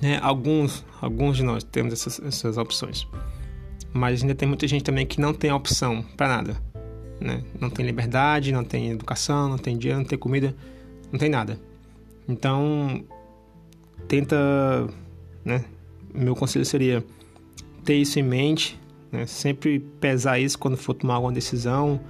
Né? 0.00 0.18
Alguns, 0.22 0.84
alguns 1.00 1.36
de 1.36 1.42
nós 1.42 1.62
temos 1.62 1.92
essas, 1.92 2.20
essas 2.20 2.56
opções. 2.56 3.06
Mas 3.92 4.22
ainda 4.22 4.34
tem 4.34 4.48
muita 4.48 4.66
gente 4.66 4.84
também 4.84 5.06
que 5.06 5.20
não 5.20 5.34
tem 5.34 5.52
opção 5.52 6.04
para 6.16 6.28
nada. 6.28 6.56
Né? 7.20 7.42
Não 7.60 7.68
tem 7.68 7.84
liberdade, 7.84 8.52
não 8.52 8.64
tem 8.64 8.90
educação, 8.90 9.48
não 9.48 9.58
tem 9.58 9.76
dinheiro, 9.76 10.00
não 10.00 10.06
tem 10.06 10.18
comida, 10.18 10.54
não 11.12 11.18
tem 11.18 11.28
nada. 11.28 11.60
Então, 12.26 13.04
tenta, 14.06 14.88
né? 15.44 15.64
Meu 16.14 16.34
conselho 16.34 16.64
seria 16.64 17.04
ter 17.84 17.94
isso 17.94 18.18
em 18.18 18.22
mente, 18.22 18.78
né? 19.10 19.26
sempre 19.26 19.78
pesar 19.78 20.38
isso 20.38 20.58
quando 20.58 20.76
for 20.76 20.94
tomar 20.94 21.14
alguma 21.14 21.32
decisão, 21.32 22.00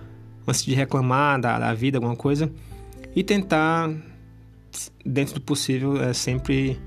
antes 0.48 0.64
de 0.64 0.74
reclamar 0.74 1.40
da, 1.40 1.58
da 1.58 1.74
vida, 1.74 1.98
alguma 1.98 2.16
coisa, 2.16 2.50
e 3.14 3.22
tentar, 3.22 3.90
dentro 5.04 5.34
do 5.34 5.40
possível, 5.40 6.02
é, 6.02 6.12
sempre, 6.12 6.80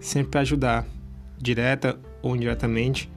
sempre 0.00 0.40
ajudar, 0.40 0.84
direta 1.38 1.98
ou 2.22 2.34
indiretamente, 2.34 3.10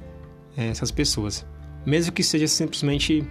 é, 0.56 0.68
essas 0.68 0.92
pessoas. 0.92 1.46
Mesmo 1.86 2.12
que 2.12 2.24
seja 2.24 2.48
simplesmente 2.48 3.26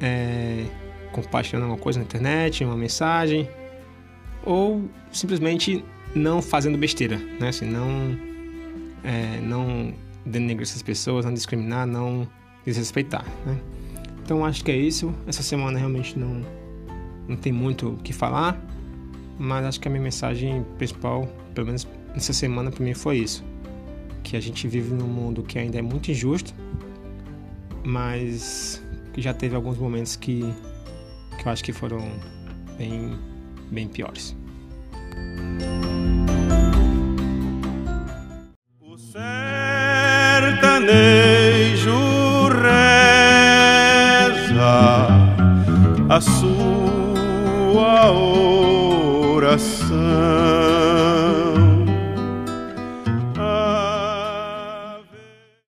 é, 0.00 0.64
compartilhando 1.12 1.62
alguma 1.62 1.80
coisa 1.80 1.98
na 1.98 2.04
internet, 2.04 2.64
uma 2.64 2.76
mensagem, 2.76 3.48
ou 4.44 4.88
simplesmente 5.12 5.84
não 6.14 6.42
fazendo 6.42 6.76
besteira, 6.76 7.16
né? 7.38 7.48
Assim, 7.48 7.66
não, 7.66 8.18
é, 9.04 9.40
não 9.40 9.94
denegrar 10.26 10.62
essas 10.62 10.82
pessoas, 10.82 11.24
não 11.24 11.32
discriminar, 11.32 11.86
não 11.86 12.26
desrespeitar, 12.64 13.24
né? 13.46 13.58
Então 14.30 14.44
acho 14.44 14.64
que 14.64 14.70
é 14.70 14.76
isso. 14.76 15.12
Essa 15.26 15.42
semana 15.42 15.76
realmente 15.76 16.16
não, 16.16 16.40
não 17.26 17.36
tem 17.36 17.52
muito 17.52 17.94
o 17.94 17.96
que 17.96 18.12
falar, 18.12 18.64
mas 19.36 19.66
acho 19.66 19.80
que 19.80 19.88
a 19.88 19.90
minha 19.90 20.04
mensagem 20.04 20.64
principal, 20.78 21.26
pelo 21.52 21.66
menos 21.66 21.84
nessa 22.14 22.32
semana 22.32 22.70
para 22.70 22.84
mim 22.84 22.94
foi 22.94 23.18
isso, 23.18 23.44
que 24.22 24.36
a 24.36 24.40
gente 24.40 24.68
vive 24.68 24.94
num 24.94 25.08
mundo 25.08 25.42
que 25.42 25.58
ainda 25.58 25.80
é 25.80 25.82
muito 25.82 26.12
injusto, 26.12 26.54
mas 27.82 28.80
que 29.12 29.20
já 29.20 29.34
teve 29.34 29.56
alguns 29.56 29.78
momentos 29.78 30.14
que, 30.14 30.44
que 31.36 31.48
eu 31.48 31.50
acho 31.50 31.64
que 31.64 31.72
foram 31.72 32.08
bem, 32.78 33.18
bem 33.68 33.88
piores. 33.88 34.36
sertanejo 39.12 41.09
a 46.10 46.20
sua 46.20 48.10
oração. 49.32 50.69